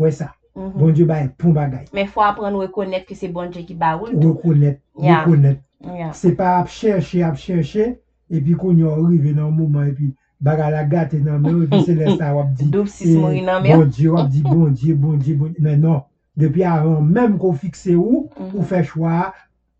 Mm 0.56 0.62
-hmm. 0.62 0.78
Bon 0.78 0.92
Diyo 0.92 1.06
baye 1.06 1.28
pou 1.38 1.52
bagay. 1.52 1.84
Men 1.92 2.06
fwa 2.06 2.28
apren 2.28 2.56
rekonet 2.60 3.06
ki 3.06 3.14
se 3.14 3.28
bon 3.28 3.50
Diyo 3.50 3.66
ki 3.66 3.74
ba 3.74 3.96
ou. 3.96 4.06
Rekonet, 4.06 4.80
yeah. 4.98 5.24
rekonet. 5.24 5.58
Yeah. 5.80 6.12
Se 6.14 6.30
pa 6.36 6.58
ap 6.60 6.68
chershe, 6.68 7.22
ap 7.24 7.36
chershe, 7.36 7.96
epi 8.30 8.54
kon 8.54 8.78
yo 8.78 8.94
rive 9.06 9.32
nan 9.34 9.50
mouman, 9.56 9.88
epi 9.88 10.12
baga 10.40 10.70
la 10.70 10.84
gate 10.84 11.18
nan 11.24 11.40
mè, 11.42 11.64
epi 11.64 11.82
se 11.86 11.94
lè 11.94 12.16
sa 12.18 12.34
wap 12.36 12.52
di. 12.58 12.68
Doup 12.70 12.88
sis 12.88 13.16
mori 13.16 13.42
nan 13.42 13.62
mè. 13.62 13.74
Bon 13.76 13.88
Diyo 13.88 14.14
wap 14.14 14.30
di, 14.30 14.42
bon 14.42 14.70
Diyo, 14.70 14.96
bon 14.96 15.18
Diyo, 15.18 15.36
bon 15.38 15.50
Diyo. 15.52 15.64
Men 15.64 15.80
non, 15.80 16.02
depi 16.36 16.64
avan, 16.64 17.08
menm 17.08 17.38
kon 17.38 17.56
fikse 17.58 17.96
ou, 17.96 18.28
mm 18.28 18.44
-hmm. 18.44 18.56
ou 18.58 18.62
fe 18.62 18.82
chwa, 18.84 19.32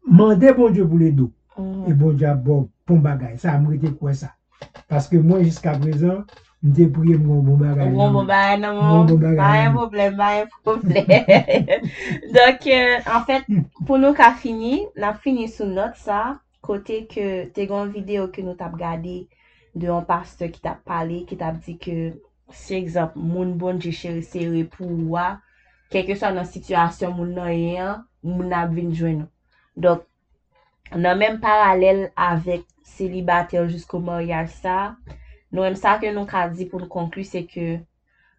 mande 0.06 0.56
bon 0.56 0.72
Diyo 0.72 0.88
pou 0.88 0.98
le 0.98 1.10
do. 1.12 1.30
Mm 1.58 1.64
-hmm. 1.64 1.90
E 1.90 1.94
bon 1.94 2.16
Diyo 2.16 2.30
ap 2.30 2.42
bon 2.44 2.68
pou 2.84 2.96
bagay. 2.98 3.36
Sa 3.38 3.52
amrite 3.52 3.92
kwen 4.00 4.14
sa. 4.14 4.32
Paske 4.88 5.18
mwen 5.20 5.44
jiska 5.44 5.78
prezan, 5.78 6.24
Mde 6.62 6.84
pouye 6.94 7.16
mwen 7.18 7.40
bon 7.42 7.56
bagay. 7.58 7.88
Mwen 7.90 8.12
bon 8.14 8.20
non. 8.20 8.26
bagay 8.28 8.58
nan 8.62 8.76
mwen. 8.76 8.90
Mwen 8.90 9.06
bon 9.08 9.16
bagay 9.18 9.34
nan. 9.34 9.34
mwen. 9.34 9.46
Bayen 9.50 9.72
problem, 9.74 10.16
bayen 10.16 10.50
problem. 10.62 11.86
Donk, 12.36 12.66
euh, 12.70 13.08
an 13.10 13.24
fèt, 13.26 13.48
pou 13.80 13.98
nou 13.98 14.14
ka 14.14 14.28
fini, 14.38 14.76
la 14.94 15.10
fini 15.24 15.48
sou 15.50 15.66
not 15.66 15.96
sa, 15.98 16.18
kote 16.62 17.00
ke 17.10 17.24
te 17.56 17.66
gon 17.66 17.90
video 17.90 18.28
ke 18.30 18.44
nou 18.46 18.54
tap 18.60 18.76
gade 18.78 19.16
de 19.74 19.88
an 19.90 20.06
pastor 20.06 20.52
ki 20.54 20.62
tap 20.62 20.84
pale, 20.86 21.24
ki 21.26 21.38
tap 21.40 21.58
di 21.64 21.74
ke, 21.82 21.96
se 22.54 22.76
ekzamp, 22.78 23.16
moun 23.18 23.56
bon 23.58 23.80
je 23.82 23.90
chere 23.98 24.22
sere 24.22 24.62
pou 24.76 24.86
wwa, 24.86 25.40
keke 25.90 26.14
sa 26.20 26.30
nan 26.36 26.46
situasyon 26.46 27.16
moun 27.16 27.32
nan 27.40 27.50
yon, 27.56 28.04
moun 28.22 28.54
ap 28.54 28.70
vin 28.76 28.94
jwen 28.94 29.24
nou. 29.24 29.32
Donk, 29.82 30.06
nan 30.94 31.18
menm 31.18 31.40
paralel 31.42 32.04
avèk 32.14 32.62
selibatèl 32.86 33.66
jiskou 33.72 33.98
mor 33.98 34.22
yal 34.22 34.46
sa, 34.62 34.94
Nou 35.52 35.68
em 35.68 35.76
sa 35.78 35.98
ke 36.00 36.10
nou 36.14 36.28
ka 36.28 36.46
di 36.48 36.66
pou 36.70 36.80
nou 36.80 36.90
konklu 36.92 37.24
se 37.28 37.44
ke 37.48 37.66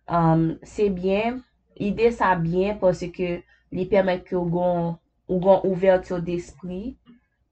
um, 0.09 0.53
se 0.65 0.89
bien, 0.89 1.41
ide 1.77 2.09
sa 2.15 2.33
bien 2.39 2.79
pwese 2.81 3.11
ke 3.13 3.39
li 3.73 3.85
permet 3.89 4.25
ke 4.25 4.35
ou 4.37 4.49
gon, 4.49 4.93
ou 5.29 5.39
gon 5.41 5.63
ouverture 5.69 6.21
d'esprit 6.25 6.97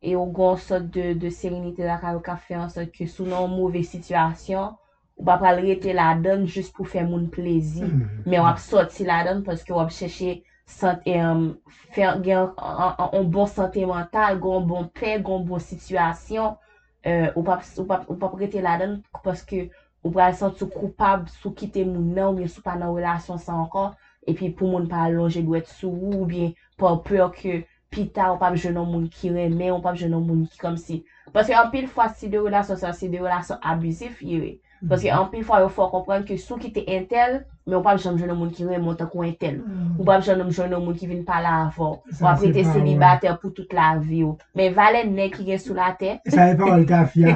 e 0.01 0.15
ou 0.17 0.25
gon 0.33 0.57
sot 0.57 0.89
de, 0.93 1.11
de 1.13 1.29
serenite 1.29 1.85
la 1.85 1.99
ka 2.01 2.15
ou 2.17 2.23
ka 2.25 2.37
fe 2.41 2.57
an 2.57 2.71
sot 2.73 2.89
ke 2.93 3.05
sou 3.09 3.29
nan 3.29 3.51
mouve 3.53 3.83
situasyon 3.85 4.73
ou 5.19 5.25
ba 5.27 5.37
pral 5.41 5.61
rete 5.61 5.93
la 5.93 6.11
don 6.17 6.47
jist 6.49 6.73
pou 6.73 6.89
fe 6.89 7.03
moun 7.05 7.29
plezi 7.33 7.85
mm 7.85 7.91
-hmm. 7.91 8.25
men 8.25 8.41
wap 8.41 8.57
sot 8.61 8.89
si 8.91 9.05
la 9.05 9.21
don 9.27 9.43
pwese 9.45 9.65
ke 9.67 9.77
wap 9.77 9.93
cheshe 9.93 10.41
sante, 10.65 11.13
um, 11.21 11.57
fer, 11.93 12.17
gen 12.23 12.49
an 12.57 13.29
bon 13.31 13.47
sante 13.47 13.85
mental, 13.85 14.39
gen 14.41 14.57
an 14.57 14.67
bon 14.67 14.89
pe, 14.93 15.17
gen 15.19 15.33
an 15.37 15.45
bon 15.45 15.59
situasyon 15.59 16.57
euh, 17.05 17.31
ou 17.35 17.43
pa 17.43 18.29
prete 18.33 18.61
la 18.63 18.77
den, 18.81 18.99
paske 19.25 19.69
ou 20.01 20.11
pral 20.13 20.33
sent 20.37 20.57
sou 20.59 20.69
koupab 20.73 21.27
sou 21.29 21.53
kite 21.57 21.83
moun 21.85 22.13
nan, 22.15 22.31
ou 22.31 22.39
bien 22.39 22.49
sou 22.49 22.65
pa 22.65 22.77
nan 22.77 22.93
relasyon 22.95 23.41
sa 23.41 23.57
ankon, 23.61 23.91
epi 24.29 24.49
pou 24.49 24.69
moun 24.69 24.87
pa 24.89 25.07
lonje 25.13 25.43
dwet 25.45 25.69
sou 25.69 25.91
ou, 25.93 26.23
ou 26.23 26.29
bien 26.29 26.55
pa 26.81 26.95
peur 27.05 27.29
ke 27.35 27.61
pita 27.93 28.31
ou 28.33 28.39
pa 28.41 28.53
jenon 28.55 28.89
moun 28.89 29.07
ki 29.11 29.33
reme, 29.35 29.69
ou 29.73 29.81
pa 29.83 29.93
jenon 29.97 30.25
moun 30.25 30.47
ki 30.49 30.61
kom 30.61 30.77
si. 30.79 31.01
Paske 31.35 31.55
an 31.57 31.69
pil 31.73 31.87
fwa 31.91 32.09
si 32.13 32.31
de 32.31 32.41
relasyon 32.41 32.81
sa, 32.81 32.93
si 32.97 33.09
de 33.11 33.21
relasyon 33.21 33.61
abusif, 33.61 34.21
yere. 34.25 34.57
Paske 34.89 35.11
an 35.13 35.27
pi 35.29 35.43
fwa 35.45 35.59
yo 35.61 35.69
fwa 35.69 35.91
komprenn 35.91 36.23
ke 36.25 36.39
sou 36.41 36.57
ki 36.57 36.71
te 36.73 36.81
entel, 36.89 37.41
men 37.67 37.77
ou 37.77 37.85
pa 37.85 37.93
mwen 37.93 38.17
joun 38.17 38.33
moun 38.33 38.49
ki 38.55 38.65
mwen 38.65 38.81
montan 38.81 39.09
kon 39.11 39.27
entel. 39.27 39.59
Ou 39.99 40.05
pa 40.07 40.17
mwen 40.17 40.49
joun 40.49 40.73
moun 40.73 40.97
ki 40.97 41.09
vin 41.11 41.21
pala 41.27 41.51
avon. 41.67 41.99
Ou 42.15 42.29
apre 42.29 42.49
te 42.55 42.63
selibater 42.65 43.35
pou 43.41 43.53
tout 43.53 43.75
la 43.77 43.91
vi 44.01 44.23
ou. 44.25 44.39
Men 44.57 44.73
valen 44.77 45.13
ne 45.17 45.27
ki 45.33 45.45
gen 45.45 45.61
sou 45.61 45.77
la 45.77 45.91
te. 45.99 46.15
Sa 46.33 46.47
e 46.49 46.55
pa 46.57 46.71
ou 46.71 46.81
lta 46.81 47.03
fya. 47.13 47.35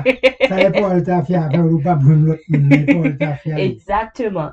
Sa 0.50 0.58
e 0.64 0.72
pa 0.74 0.82
ou 0.88 0.98
lta 0.98 1.20
fya. 1.28 1.44
Aven 1.52 1.68
ou 1.70 1.82
pa 1.86 1.94
broun 2.00 2.26
lot 2.32 2.50
moun. 2.50 2.66
Sa 2.72 2.80
e 2.80 2.86
pa 2.90 2.98
ou 2.98 3.12
lta 3.12 3.32
fya. 3.44 3.60
Exactement. 3.62 4.50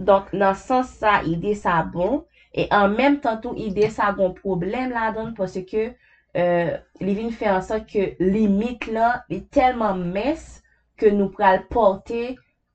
Donk 0.00 0.32
nan 0.32 0.56
sens 0.56 0.96
sa, 1.02 1.18
ide 1.28 1.52
sa 1.58 1.82
bon. 1.84 2.22
E 2.56 2.64
an 2.72 2.96
menm 2.96 3.20
tan 3.20 3.42
tou 3.44 3.52
ide 3.60 3.92
sa 3.92 4.08
bon 4.16 4.32
problem 4.40 4.96
la 4.96 5.12
don. 5.12 5.36
Paske 5.36 5.90
euh, 6.32 6.72
li 7.04 7.20
vin 7.20 7.30
fè 7.36 7.52
ansan 7.52 7.84
ke 7.84 8.14
limit 8.24 8.88
la, 8.88 9.18
li 9.28 9.44
telman 9.52 10.00
mes. 10.16 10.61
ke 11.02 11.10
nou 11.18 11.34
pral 11.34 11.64
porte 11.72 12.22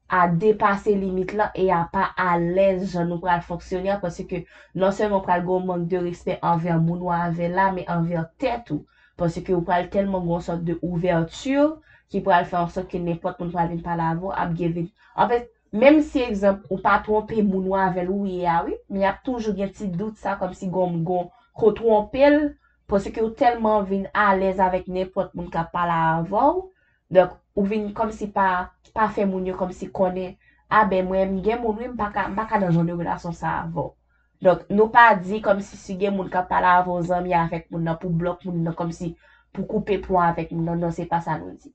a 0.09 0.27
depase 0.27 0.93
limit 0.95 1.33
la 1.39 1.49
e 1.55 1.67
a 1.71 1.81
pa 1.91 2.09
alèz 2.23 2.93
jan 2.93 3.09
nou 3.11 3.23
pral 3.23 3.41
foksyoner 3.47 3.99
pwese 4.03 4.23
ke 4.27 4.43
non 4.75 4.93
seman 4.95 5.23
pral 5.25 5.43
goun 5.47 5.67
mank 5.67 5.87
de 5.91 5.99
respet 6.03 6.43
anver 6.51 6.79
moun 6.79 7.01
ou 7.03 7.11
anver 7.15 7.51
la, 7.51 7.71
me 7.75 7.83
anver 7.91 8.27
tèt 8.39 8.71
ou. 8.75 8.85
Pwese 9.19 9.43
ke 9.43 9.55
ou 9.55 9.65
pral 9.67 9.89
telman 9.91 10.23
goun 10.27 10.43
sot 10.43 10.63
de 10.67 10.77
ouverture 10.79 11.77
ki 12.11 12.21
pral 12.23 12.47
fè 12.47 12.59
ansot 12.59 12.87
ke 12.91 13.01
nepot 13.03 13.39
moun 13.39 13.51
pral 13.55 13.71
vin 13.71 13.83
pala 13.83 14.11
avon 14.13 14.35
ap 14.35 14.53
gevin. 14.59 14.87
En 15.15 15.27
fèt, 15.31 15.49
mèm 15.75 15.99
si 16.05 16.23
ekzamp 16.23 16.69
ou 16.71 16.79
pa 16.83 16.99
trompe 17.03 17.41
moun 17.41 17.67
ou 17.71 17.79
anver 17.79 18.07
ou 18.13 18.27
ye 18.29 18.47
awi, 18.47 18.77
mi 18.91 19.03
ap 19.07 19.19
toujou 19.25 19.55
gen 19.57 19.73
ti 19.75 19.89
dout 19.91 20.15
sa 20.21 20.37
kom 20.39 20.55
si 20.55 20.71
goun 20.71 21.03
goun 21.07 21.27
ko 21.57 21.73
trompel 21.75 22.39
pwese 22.87 23.11
ke 23.11 23.19
ou 23.23 23.35
telman 23.35 23.83
vin 23.89 24.07
alèz 24.15 24.63
avèk 24.63 24.87
nepot 24.87 25.35
moun 25.35 25.51
ka 25.51 25.67
pala 25.73 25.99
avon. 26.21 26.63
Dok, 27.11 27.35
ou 27.57 27.65
vin 27.65 27.89
kom 27.97 28.11
si 28.13 28.29
pa, 28.37 28.71
pa 28.93 29.07
fe 29.13 29.25
moun 29.25 29.47
yo 29.49 29.55
kom 29.57 29.71
si 29.73 29.89
kone, 29.99 30.35
a 30.69 30.83
be 30.89 31.01
mwen 31.03 31.31
mi 31.33 31.41
gen 31.45 31.61
moun 31.63 31.79
wim 31.81 31.95
baka, 31.97 32.27
baka 32.37 32.59
nan 32.61 32.73
joun 32.75 32.91
yo 32.93 32.97
relasyon 32.99 33.33
sa 33.33 33.57
avon. 33.63 33.91
Dok 34.45 34.67
nou 34.69 34.91
pa 34.93 35.15
di 35.17 35.41
kom 35.41 35.61
si 35.65 35.77
si 35.81 35.97
gen 35.97 36.13
moun 36.13 36.29
ka 36.29 36.43
pala 36.45 36.75
avon 36.77 37.01
zanmi 37.01 37.33
avèk 37.33 37.71
moun 37.71 37.87
nan 37.89 37.97
pou 38.01 38.13
blok 38.13 38.45
moun 38.45 38.61
nan 38.67 38.77
kom 38.77 38.91
si 38.93 39.15
pou 39.51 39.65
koupe 39.65 39.97
pou 40.05 40.21
avèk 40.21 40.53
moun 40.53 40.69
nan, 40.69 40.85
nan 40.85 40.93
se 40.93 41.07
pa 41.09 41.21
sa 41.25 41.39
nou 41.41 41.57
di. 41.57 41.73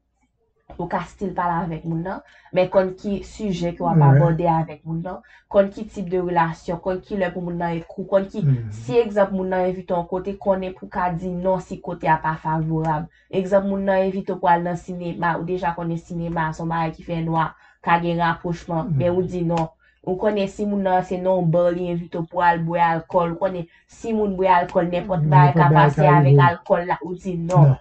ou 0.79 0.87
ka 0.91 1.03
stil 1.09 1.33
pala 1.37 1.61
avèk 1.63 1.85
moun 1.89 2.03
nan, 2.07 2.21
men 2.55 2.69
kon 2.73 2.93
ki 2.99 3.21
suje 3.27 3.73
ki 3.77 3.83
wap 3.85 4.01
abode 4.07 4.47
avèk 4.49 4.81
moun 4.87 5.03
nan, 5.05 5.19
kon 5.53 5.69
ki 5.73 5.85
tip 5.93 6.09
de 6.13 6.21
relasyon, 6.23 6.81
kon 6.85 7.01
ki 7.05 7.19
lè 7.21 7.29
pou 7.35 7.45
moun 7.45 7.59
nan 7.61 7.77
ekou, 7.81 8.07
kon 8.11 8.29
ki 8.29 8.43
mm 8.43 8.55
-hmm. 8.55 8.71
si 8.85 8.99
ekzamp 9.01 9.35
moun 9.37 9.53
nan 9.53 9.67
evite 9.69 9.95
an 9.97 10.07
kote, 10.09 10.37
konen 10.39 10.75
pou 10.79 10.89
ka 10.89 11.11
di 11.11 11.29
non 11.29 11.61
si 11.61 11.81
kote 11.81 12.09
a 12.09 12.17
pa 12.23 12.35
favorab. 12.43 13.07
Ekzamp 13.31 13.67
moun 13.67 13.85
nan 13.85 14.07
evite 14.07 14.39
pou 14.39 14.49
al 14.49 14.63
nan 14.63 14.77
sinema, 14.77 15.37
ou 15.39 15.45
deja 15.45 15.75
konen 15.77 15.99
sinema, 15.99 16.53
son 16.53 16.69
baye 16.69 16.91
ki 16.97 17.03
fè 17.03 17.23
noa, 17.25 17.53
ka 17.83 18.01
gen 18.01 18.19
raprochman, 18.19 18.89
men 18.89 18.97
mm 18.97 19.03
-hmm. 19.03 19.17
ou 19.17 19.23
di 19.23 19.45
non. 19.45 19.69
Ou 20.05 20.17
konen 20.17 20.49
si 20.49 20.67
moun 20.67 20.83
nan 20.83 21.05
se 21.05 21.17
non 21.17 21.47
bol, 21.51 21.75
li 21.75 21.91
evite 21.91 22.19
pou 22.31 22.43
al 22.43 22.59
bwe 22.59 22.81
alkol, 22.81 23.37
konen 23.39 23.67
si 23.87 24.13
moun 24.13 24.37
bwe 24.37 24.49
alkol, 24.49 24.89
nepot 24.91 25.21
baye 25.21 25.53
ka 25.53 25.71
pase 25.71 26.07
avèk 26.07 26.39
alkol 26.41 26.87
la, 26.87 26.99
ou 27.03 27.15
di 27.15 27.37
non. 27.37 27.69
non. 27.69 27.77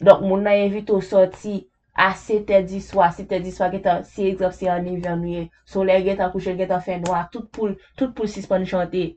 Dok 0.00 0.20
moun 0.22 0.44
nan 0.46 0.54
evite 0.54 0.94
ou 0.94 1.02
soti, 1.02 1.64
a 1.98 2.12
7 2.14 2.62
di 2.70 2.80
swa, 2.84 3.10
7 3.14 3.42
di 3.42 3.52
swa 3.54 3.68
getan, 3.74 4.04
si 4.06 4.28
ekzop 4.30 4.54
se 4.54 4.70
an 4.70 4.84
nivyan 4.86 5.18
nouye, 5.20 5.48
sole 5.66 5.96
getan 6.06 6.30
kouche, 6.32 6.54
getan 6.58 6.84
fè 6.84 7.00
noa, 7.02 7.26
tout 7.32 7.50
pou, 7.52 7.74
tout 7.98 8.14
pou 8.14 8.30
sispan 8.30 8.66
chante. 8.68 9.08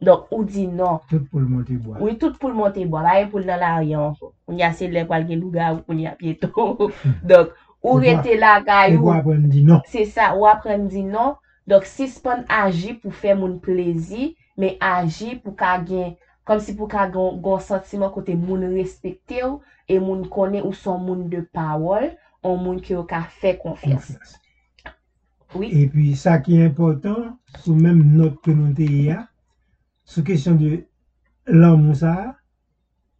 Donk, 0.00 0.28
ou 0.30 0.44
di 0.44 0.66
non. 0.66 1.00
Tout 1.10 1.24
pou 1.26 1.42
l 1.42 1.46
monte 1.50 1.74
boal. 1.74 1.98
Oui, 2.00 2.14
tout 2.18 2.36
pou 2.38 2.52
l 2.52 2.54
monte 2.54 2.84
boal. 2.86 3.08
Aye 3.10 3.24
pou 3.30 3.42
l 3.42 3.48
nan 3.48 3.58
la 3.58 3.72
riyan. 3.80 4.14
Ou 4.46 4.54
nye 4.54 4.68
se 4.78 4.86
le 4.90 5.02
kwal 5.08 5.26
gen 5.26 5.42
luga 5.42 5.72
ou 5.72 5.82
pou 5.82 5.96
nye 5.98 6.06
apieto. 6.12 6.52
Donk, 7.28 7.50
ou 7.82 7.98
e 7.98 8.12
rete 8.12 8.36
la 8.38 8.60
kayou. 8.66 9.00
E 9.00 9.02
ou 9.02 9.16
apren 9.16 9.48
di 9.50 9.64
non. 9.66 9.82
Se 9.90 10.04
sa, 10.06 10.30
ou 10.36 10.46
apren 10.46 10.86
di 10.92 11.02
non. 11.02 11.34
Donk, 11.68 11.88
sispan 11.90 12.46
aji 12.60 12.94
pou 13.02 13.10
fè 13.10 13.34
moun 13.34 13.58
plezi, 13.64 14.36
men 14.58 14.78
aji 14.78 15.34
pou 15.42 15.58
ka 15.58 15.74
gen 15.82 16.14
kom 16.48 16.64
si 16.64 16.74
pou 16.78 16.88
ka 16.90 17.06
gon, 17.12 17.38
gon 17.44 17.60
sentimen 17.62 18.10
kote 18.14 18.34
moun 18.38 18.64
respekte 18.72 19.44
ou, 19.44 19.60
e 19.88 20.00
moun 20.00 20.24
kone 20.32 20.64
ou 20.64 20.72
son 20.72 21.04
moun 21.04 21.28
de 21.28 21.44
pawol, 21.54 22.10
ou 22.42 22.56
moun 22.56 22.80
ki 22.80 22.96
ou 22.96 23.06
ka 23.08 23.26
fè 23.28 23.58
konfians. 23.60 24.14
Confiance. 24.14 24.38
Oui. 25.54 25.70
Et 25.72 25.86
puis, 25.88 26.14
ça 26.14 26.38
qui 26.38 26.60
est 26.60 26.64
important, 26.64 27.38
sous 27.60 27.74
même 27.74 28.02
note 28.14 28.40
que 28.42 28.50
nous 28.50 28.66
avons, 28.66 29.24
sous 30.04 30.22
question 30.22 30.54
de 30.54 30.84
l'amour, 31.46 31.96
ça, 31.96 32.36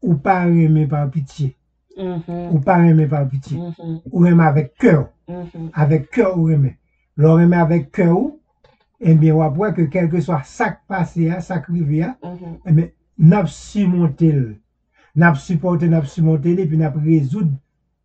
ou 0.03 0.15
pas 0.15 0.47
aimer 0.47 0.87
par 0.87 1.11
pitié, 1.11 1.57
Mhm, 1.97 2.55
ou 2.55 2.61
pas 2.61 2.79
aimer 2.87 3.09
par 3.09 3.29
pitié, 3.29 3.59
mhm, 3.59 4.01
ou 4.13 4.25
aimer 4.25 4.45
avec 4.45 4.75
cœur, 4.77 5.09
mhm, 5.27 5.71
avec 5.73 6.11
cœur 6.11 6.39
ou 6.39 6.49
aimer. 6.49 6.79
L'on 7.17 7.41
aimer 7.41 7.57
avec 7.57 7.91
cœur, 7.91 8.17
eh 9.01 9.15
bien, 9.15 9.35
on 9.35 9.39
va 9.39 9.49
voir 9.49 9.75
que 9.75 9.83
quel 9.83 10.09
que 10.09 10.21
soit 10.21 10.43
ça 10.45 10.71
qui 10.71 10.79
passe, 10.87 11.19
ça 11.41 11.59
qui 11.59 11.83
arrive, 13.21 13.27
mhm, 13.27 13.35
eh 13.35 13.35
bien, 13.35 13.39
n'a 13.39 13.45
surmonté, 13.47 14.59
n'a 15.17 15.35
supporté, 15.35 15.89
n'a 15.89 16.05
surmonté, 16.05 16.61
et 16.61 16.67
puis 16.67 16.77
n'a 16.77 16.91
résoudre 16.91 17.53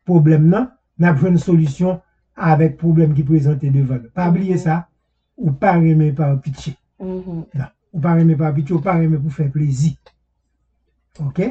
problème, 0.06 0.47
non, 0.47 0.69
n'a 0.99 1.13
pris 1.13 1.28
une 1.28 1.38
solution 1.38 2.02
avec 2.36 2.78
problème 2.78 3.13
qui 3.13 3.23
présentait 3.23 3.69
devant. 3.69 3.99
Pas 4.13 4.30
oublier 4.30 4.58
ça, 4.58 4.88
ou 5.38 5.52
pas 5.52 5.78
aimer 5.78 6.12
par 6.12 6.39
pitié. 6.41 6.76
mhm. 6.99 7.45
Ou 7.93 7.99
pa 8.02 8.15
reme 8.15 8.36
pa 8.36 8.52
piti, 8.52 8.73
ou 8.73 8.82
pa 8.82 8.95
reme 8.97 9.19
pou 9.21 9.30
fè 9.30 9.45
plezi. 9.54 9.93
Ok? 11.21 11.43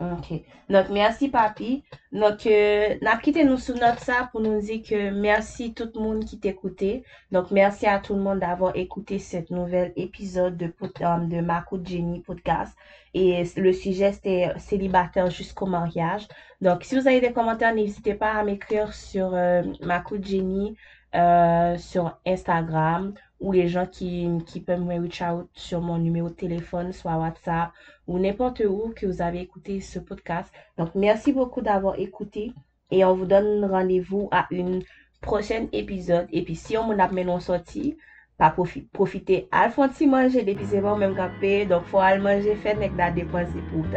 Ok. 0.00 0.32
Donc, 0.70 0.88
merci, 0.88 1.28
papi. 1.28 1.84
Donc, 2.10 2.46
euh, 2.46 2.96
n'a 3.02 3.18
quitté 3.18 3.44
nous 3.44 3.58
sous 3.58 3.74
note 3.74 3.98
ça 3.98 4.30
pour 4.32 4.40
nous 4.40 4.58
dire 4.62 4.80
que 4.82 5.10
merci 5.10 5.74
tout 5.74 5.90
le 5.94 6.00
monde 6.00 6.24
qui 6.24 6.38
t'écoutait. 6.40 7.04
Donc, 7.32 7.50
merci 7.50 7.86
à 7.86 7.98
tout 7.98 8.14
le 8.14 8.20
monde 8.22 8.38
d'avoir 8.38 8.74
écouté 8.76 9.18
cette 9.18 9.50
nouvel 9.50 9.92
épisode 9.96 10.56
de, 10.56 10.72
euh, 11.02 11.16
de 11.18 11.40
Marco 11.42 11.78
Jenny 11.84 12.20
podcast. 12.20 12.74
Et 13.12 13.44
le 13.56 13.72
sujet, 13.74 14.12
c'était 14.12 14.48
célibataire 14.56 15.28
jusqu'au 15.30 15.66
mariage. 15.66 16.26
Donc, 16.62 16.84
si 16.84 16.98
vous 16.98 17.06
avez 17.06 17.20
des 17.20 17.34
commentaires, 17.34 17.74
n'hésitez 17.74 18.14
pas 18.14 18.32
à 18.32 18.42
m'écrire 18.42 18.94
sur 18.94 19.34
euh, 19.34 19.62
Marco 19.82 20.16
Jenny, 20.18 20.76
euh, 21.14 21.76
sur 21.76 22.18
Instagram, 22.26 23.12
ou 23.40 23.52
les 23.52 23.68
gens 23.68 23.86
qui, 23.86 24.28
qui 24.46 24.60
peuvent 24.60 24.82
me 24.82 25.00
reach 25.00 25.22
out 25.22 25.48
sur 25.54 25.80
mon 25.80 25.98
numéro 25.98 26.28
de 26.28 26.34
téléphone, 26.34 26.92
soit 26.92 27.16
WhatsApp, 27.16 27.70
ou 28.06 28.18
n'importe 28.18 28.62
où 28.68 28.92
que 28.94 29.06
vous 29.06 29.22
avez 29.22 29.40
écouté 29.40 29.80
ce 29.80 29.98
podcast. 29.98 30.52
Donc, 30.78 30.90
merci 30.94 31.32
beaucoup 31.32 31.62
d'avoir 31.62 31.98
écouté 31.98 32.52
et 32.90 33.04
on 33.04 33.14
vous 33.14 33.26
donne 33.26 33.64
rendez-vous 33.64 34.28
à 34.30 34.46
une 34.50 34.82
prochaine 35.20 35.68
épisode. 35.72 36.26
Et 36.32 36.42
puis, 36.42 36.54
si 36.54 36.76
on 36.76 36.84
m'en 36.84 37.02
a 37.02 37.08
maintenant 37.08 37.40
sorti, 37.40 37.96
pas 38.36 38.50
profi 38.50 38.82
profiter 38.92 39.48
à 39.52 39.68
fond 39.68 39.86
de 39.86 40.06
manger 40.06 40.42
bon 40.80 40.96
même 40.96 41.14
capé. 41.14 41.66
Donc, 41.66 41.84
faut 41.84 41.98
aller 41.98 42.20
manger 42.20 42.54
fait 42.56 42.70
avec 42.70 42.92
la 42.96 43.10
dépense 43.10 43.48
pour 43.70 43.82
vous. 43.82 43.94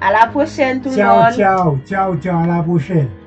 À 0.00 0.12
la 0.12 0.26
prochaine 0.26 0.80
tout 0.80 0.90
le 0.90 0.96
Ciao, 0.96 1.22
monde. 1.22 1.32
ciao, 1.34 1.78
ciao, 1.86 2.16
ciao, 2.16 2.42
à 2.42 2.46
la 2.46 2.62
prochaine. 2.62 3.23